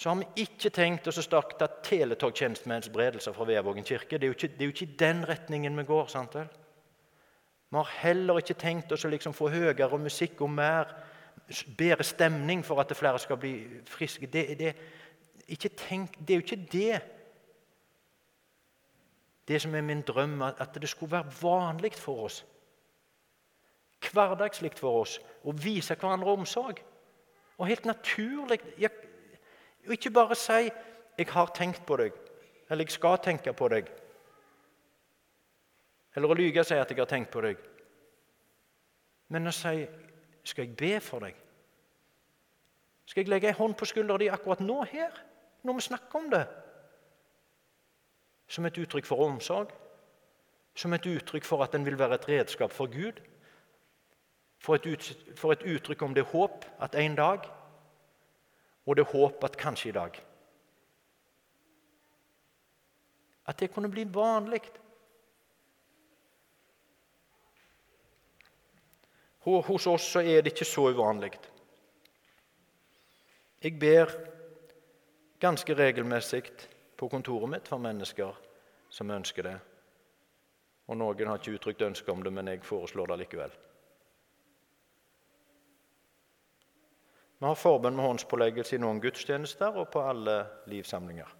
så 0.00 0.08
har 0.08 0.16
vi 0.16 0.46
ikke 0.46 0.70
tenkt 0.72 1.08
oss 1.10 1.18
å 1.20 1.22
starte 1.26 1.66
teletogtjenestemenns 1.84 2.88
bredelser 2.88 3.34
fra 3.36 3.44
Vevågen 3.44 3.84
kirke. 3.84 4.16
Det 4.16 4.30
er, 4.30 4.32
ikke, 4.32 4.48
det 4.48 4.62
er, 4.64 4.70
jo 4.70 4.72
ikke, 4.72 4.94
den 5.02 5.18
retningen 5.28 5.76
vi 5.76 5.82
går. 5.90 6.06
sant 6.08 6.38
vel? 6.38 6.46
Vi 7.68 7.76
har 7.76 7.90
heller 7.98 8.40
ikke 8.40 8.56
tenkt 8.56 8.94
oss 8.96 9.04
å 9.04 9.10
liksom 9.12 9.34
få 9.36 9.50
høyere 9.52 9.98
musikk 10.00 10.40
og 10.40 10.54
mer, 10.54 10.94
bedre 11.76 12.06
stemning 12.08 12.64
for 12.64 12.80
at 12.80 12.94
flere 12.96 13.20
skal 13.20 13.36
bli 13.42 13.52
friske. 13.92 14.30
Det, 14.32 14.46
det, 14.56 14.72
tenk, 15.76 16.16
det 16.16 16.32
er 16.32 16.40
jo 16.40 16.46
ikke 16.46 16.66
det. 16.72 17.02
Det 19.52 19.60
som 19.60 19.76
er 19.76 19.84
min 19.84 20.00
drøm, 20.00 20.40
at 20.48 20.80
det 20.80 20.88
skulle 20.88 21.18
være 21.18 21.36
vanlig 21.42 21.92
for 22.00 22.24
oss, 22.24 22.40
hverdagslig 24.14 24.72
for 24.80 25.04
oss, 25.04 25.20
å 25.44 25.52
vise 25.52 25.92
hverandre 25.92 26.32
omsorg. 26.40 26.80
Og 27.60 27.68
helt 27.68 27.84
naturlig 27.84 28.62
og 29.86 29.92
ikke 29.92 30.10
bare 30.10 30.34
si 30.34 30.70
'jeg 31.18 31.26
har 31.28 31.46
tenkt 31.46 31.86
på 31.86 31.96
deg', 31.96 32.12
eller 32.70 32.84
'jeg 32.84 32.90
skal 32.90 33.18
tenke 33.18 33.52
på 33.52 33.68
deg'. 33.68 33.88
Eller 36.16 36.28
å 36.28 36.34
lyge 36.34 36.60
og 36.60 36.66
si 36.66 36.74
at 36.74 36.88
'jeg 36.90 36.98
har 36.98 37.06
tenkt 37.06 37.30
på 37.30 37.40
deg'. 37.40 37.56
Men 39.28 39.46
å 39.46 39.50
si 39.50 39.86
'skal 40.44 40.66
jeg 40.66 40.76
be 40.76 41.00
for 41.00 41.18
deg'? 41.18 41.34
Skal 43.06 43.24
jeg 43.24 43.28
legge 43.28 43.48
en 43.48 43.54
hånd 43.54 43.74
på 43.74 43.84
skuldra 43.84 44.18
di 44.18 44.28
akkurat 44.28 44.60
nå 44.60 44.84
her, 44.84 45.10
når 45.62 45.74
vi 45.74 45.80
snakker 45.80 46.18
om 46.18 46.30
det? 46.30 46.48
Som 48.48 48.66
et 48.66 48.78
uttrykk 48.78 49.06
for 49.06 49.24
omsorg? 49.26 49.72
Som 50.74 50.92
et 50.92 51.06
uttrykk 51.06 51.44
for 51.44 51.62
at 51.62 51.74
en 51.74 51.84
vil 51.84 51.98
være 51.98 52.14
et 52.14 52.28
redskap 52.28 52.70
for 52.70 52.86
Gud? 52.86 53.20
For 54.58 54.74
et, 54.74 54.86
ut, 54.86 55.36
for 55.36 55.52
et 55.52 55.62
uttrykk 55.62 56.02
om 56.02 56.14
det 56.14 56.24
håp 56.24 56.64
at 56.80 56.94
en 56.94 57.16
dag 57.16 57.50
og 58.90 58.96
det 58.98 59.04
er 59.06 59.12
håp 59.14 59.44
at 59.46 59.56
kanskje 59.56 59.92
i 59.92 59.94
dag 59.94 60.18
At 63.46 63.58
det 63.58 63.72
kunne 63.74 63.88
bli 63.90 64.04
vanlig. 64.04 64.60
Hos 69.42 69.86
oss 69.86 70.04
så 70.12 70.20
er 70.20 70.42
det 70.42 70.52
ikke 70.52 70.68
så 70.68 70.84
uvanlig. 70.92 71.32
Jeg 73.64 73.78
ber 73.80 74.12
ganske 75.40 75.74
regelmessig 75.74 76.44
på 76.96 77.08
kontoret 77.08 77.50
mitt 77.50 77.68
for 77.68 77.82
mennesker 77.82 78.38
som 78.90 79.10
ønsker 79.10 79.48
det. 79.48 79.56
Og 80.86 81.00
Noen 81.00 81.26
har 81.26 81.40
ikke 81.40 81.56
uttrykt 81.56 81.82
ønske 81.82 82.12
om 82.12 82.22
det, 82.22 82.32
men 82.32 82.52
jeg 82.52 82.62
foreslår 82.62 83.10
det 83.10 83.18
likevel. 83.24 83.58
Vi 87.40 87.48
har 87.48 87.56
forbønn 87.56 87.96
med 87.96 88.04
håndspåleggelse 88.04 88.76
i 88.76 88.80
noen 88.82 88.98
gudstjenester 89.00 89.78
og 89.80 89.86
på 89.94 90.02
alle 90.04 90.42
livsamlinger. 90.68 91.30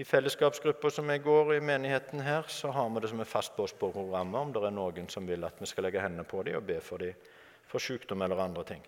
I 0.00 0.04
fellesskapsgruppa 0.08 0.90
som 0.90 1.10
jeg 1.12 1.22
går 1.22 1.52
i 1.54 1.60
menigheten 1.60 2.22
her, 2.24 2.48
så 2.48 2.72
har 2.72 2.88
vi 2.90 3.02
det 3.04 3.10
som 3.12 3.20
er 3.20 3.28
fast 3.28 3.52
på 3.56 3.68
programmet 3.92 4.40
om 4.40 4.54
det 4.54 4.64
er 4.64 4.72
noen 4.74 5.10
som 5.12 5.28
vil 5.28 5.44
at 5.44 5.60
vi 5.60 5.68
skal 5.68 5.86
legge 5.86 6.00
hendene 6.00 6.24
på 6.24 6.40
dem 6.42 6.56
og 6.56 6.64
be 6.66 6.80
for 6.80 7.04
dem 7.04 7.28
for 7.68 7.84
sykdom 7.84 8.24
eller 8.24 8.40
andre 8.40 8.64
ting. 8.64 8.82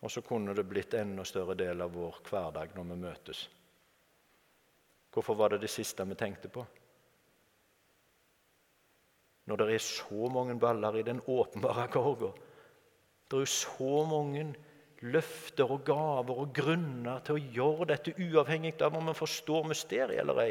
Og 0.00 0.10
så 0.10 0.24
kunne 0.24 0.56
det 0.56 0.64
blitt 0.64 0.94
enda 0.94 1.24
større 1.28 1.54
del 1.58 1.84
av 1.84 1.92
vår 1.92 2.18
hverdag 2.30 2.72
når 2.74 2.88
vi 2.88 3.00
møtes. 3.04 3.46
Hvorfor 5.12 5.36
var 5.36 5.52
det 5.52 5.60
det 5.66 5.70
siste 5.72 6.08
vi 6.08 6.16
tenkte 6.16 6.48
på? 6.48 6.64
Når 9.48 9.62
det 9.62 9.68
er 9.74 9.84
så 9.84 10.28
mange 10.32 10.58
baller 10.60 10.98
i 11.00 11.04
den 11.06 11.22
åpenbare 11.24 11.88
korga. 11.92 12.32
Det 13.28 13.36
er 13.36 13.44
jo 13.44 13.52
så 13.52 14.04
mange 14.08 14.44
løfter 15.08 15.70
og 15.72 15.84
gaver 15.86 16.42
og 16.44 16.54
grunner 16.54 17.20
til 17.24 17.38
å 17.38 17.44
gjøre 17.56 17.92
dette 17.92 18.16
uavhengig 18.18 18.76
av 18.84 18.96
om 18.98 19.08
man 19.08 19.16
forstår 19.16 19.68
mysteriet 19.70 20.20
eller 20.20 20.42
ei. 20.42 20.50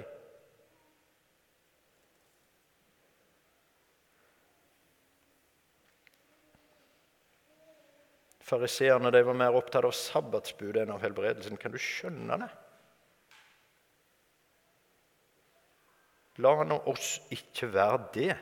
Fariseerne 8.47 9.12
var 9.12 9.36
mer 9.36 9.57
opptatt 9.60 9.83
av 9.83 9.91
sabbatsbudet 9.91 10.86
enn 10.86 10.93
av 10.95 11.03
helbredelsen. 11.03 11.60
Kan 11.60 11.73
du 11.73 11.81
skjønne 11.83 12.38
det? 12.45 12.53
La 16.45 16.53
nå 16.63 16.77
oss 16.88 17.17
ikke 17.33 17.67
være 17.73 17.99
det. 18.15 18.36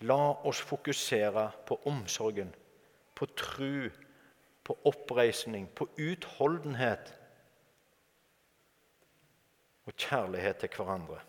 La 0.00 0.32
oss 0.44 0.60
fokusere 0.60 1.50
på 1.66 1.80
omsorgen, 1.84 2.54
på 3.14 3.26
tru, 3.26 3.90
på 4.64 4.78
oppreisning, 4.84 5.68
på 5.74 5.88
utholdenhet 5.98 7.14
og 9.86 9.92
kjærlighet 9.96 10.56
til 10.60 10.68
hverandre. 10.76 11.20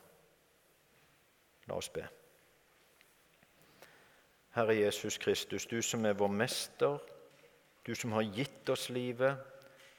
La 1.68 1.78
oss 1.78 1.90
be. 1.90 2.04
Herre 4.58 4.76
Jesus 4.76 5.18
Kristus, 5.18 5.66
du 5.66 5.82
som 5.82 6.06
er 6.06 6.18
vår 6.18 6.28
mester, 6.34 6.98
du 7.86 7.96
som 7.96 8.12
har 8.12 8.26
gitt 8.36 8.70
oss 8.70 8.90
livet, 8.90 9.38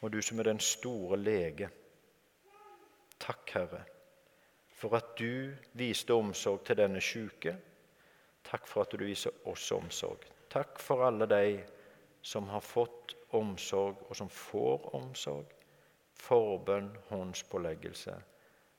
og 0.00 0.12
du 0.12 0.20
som 0.22 0.38
er 0.38 0.50
den 0.50 0.61
store 0.61 1.16
lege. 1.16 1.70
Takk, 3.18 3.50
Herre, 3.54 3.85
for 4.74 4.96
at 4.98 5.14
du 5.18 5.54
viste 5.72 6.14
omsorg 6.14 6.66
til 6.66 6.76
denne 6.78 7.00
sjuke 7.00 7.57
Takk 8.44 8.66
for 8.66 8.85
at 8.85 8.94
du 8.94 9.05
viser 9.05 9.35
oss 9.48 9.70
omsorg. 9.72 10.24
Takk 10.48 10.79
for 10.81 11.05
alle 11.07 11.27
de 11.29 11.59
som 12.22 12.48
har 12.48 12.64
fått 12.64 13.14
omsorg, 13.37 13.96
og 14.09 14.16
som 14.16 14.29
får 14.33 14.94
omsorg. 14.96 15.53
Forbønn, 16.18 16.90
håndspåleggelse. 17.11 18.14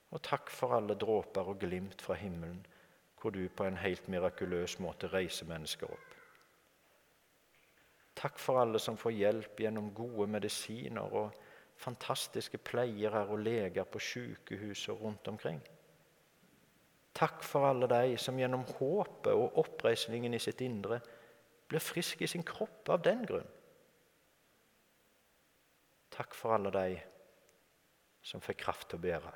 Og 0.09 0.21
takk 0.25 0.49
for 0.49 0.75
alle 0.75 0.97
dråper 0.97 1.51
og 1.53 1.59
glimt 1.61 2.01
fra 2.01 2.17
himmelen, 2.17 2.65
hvor 3.21 3.31
du 3.35 3.43
på 3.49 3.67
en 3.67 3.77
helt 3.77 4.07
mirakuløs 4.07 4.79
måte 4.79 5.09
reiser 5.13 5.47
mennesker 5.49 5.91
opp. 5.91 6.15
Takk 8.19 8.39
for 8.41 8.59
alle 8.59 8.79
som 8.83 8.97
får 8.99 9.15
hjelp 9.15 9.61
gjennom 9.63 9.93
gode 9.95 10.27
medisiner 10.27 11.13
og 11.15 11.35
fantastiske 11.79 12.57
pleiere 12.57 13.21
og 13.29 13.39
leger 13.45 13.85
på 13.87 14.01
sykehus 14.03 14.89
og 14.91 15.05
rundt 15.05 15.27
omkring. 15.31 15.61
Takk 17.17 17.43
for 17.43 17.67
alle 17.67 17.89
de 17.89 18.17
som 18.21 18.37
gjennom 18.39 18.65
håpet 18.77 19.33
og 19.33 19.57
oppreisningen 19.63 20.33
i 20.33 20.41
sitt 20.41 20.61
indre 20.65 21.01
blir 21.69 21.83
friske 21.83 22.25
i 22.25 22.31
sin 22.31 22.45
kropp 22.45 22.89
av 22.93 23.01
den 23.05 23.25
grunn. 23.27 23.47
Takk 26.13 26.35
for 26.35 26.55
alle 26.55 26.71
de 26.73 26.87
som 28.25 28.41
fikk 28.43 28.63
kraft 28.65 28.89
til 28.89 28.99
å 28.99 29.03
bære. 29.03 29.33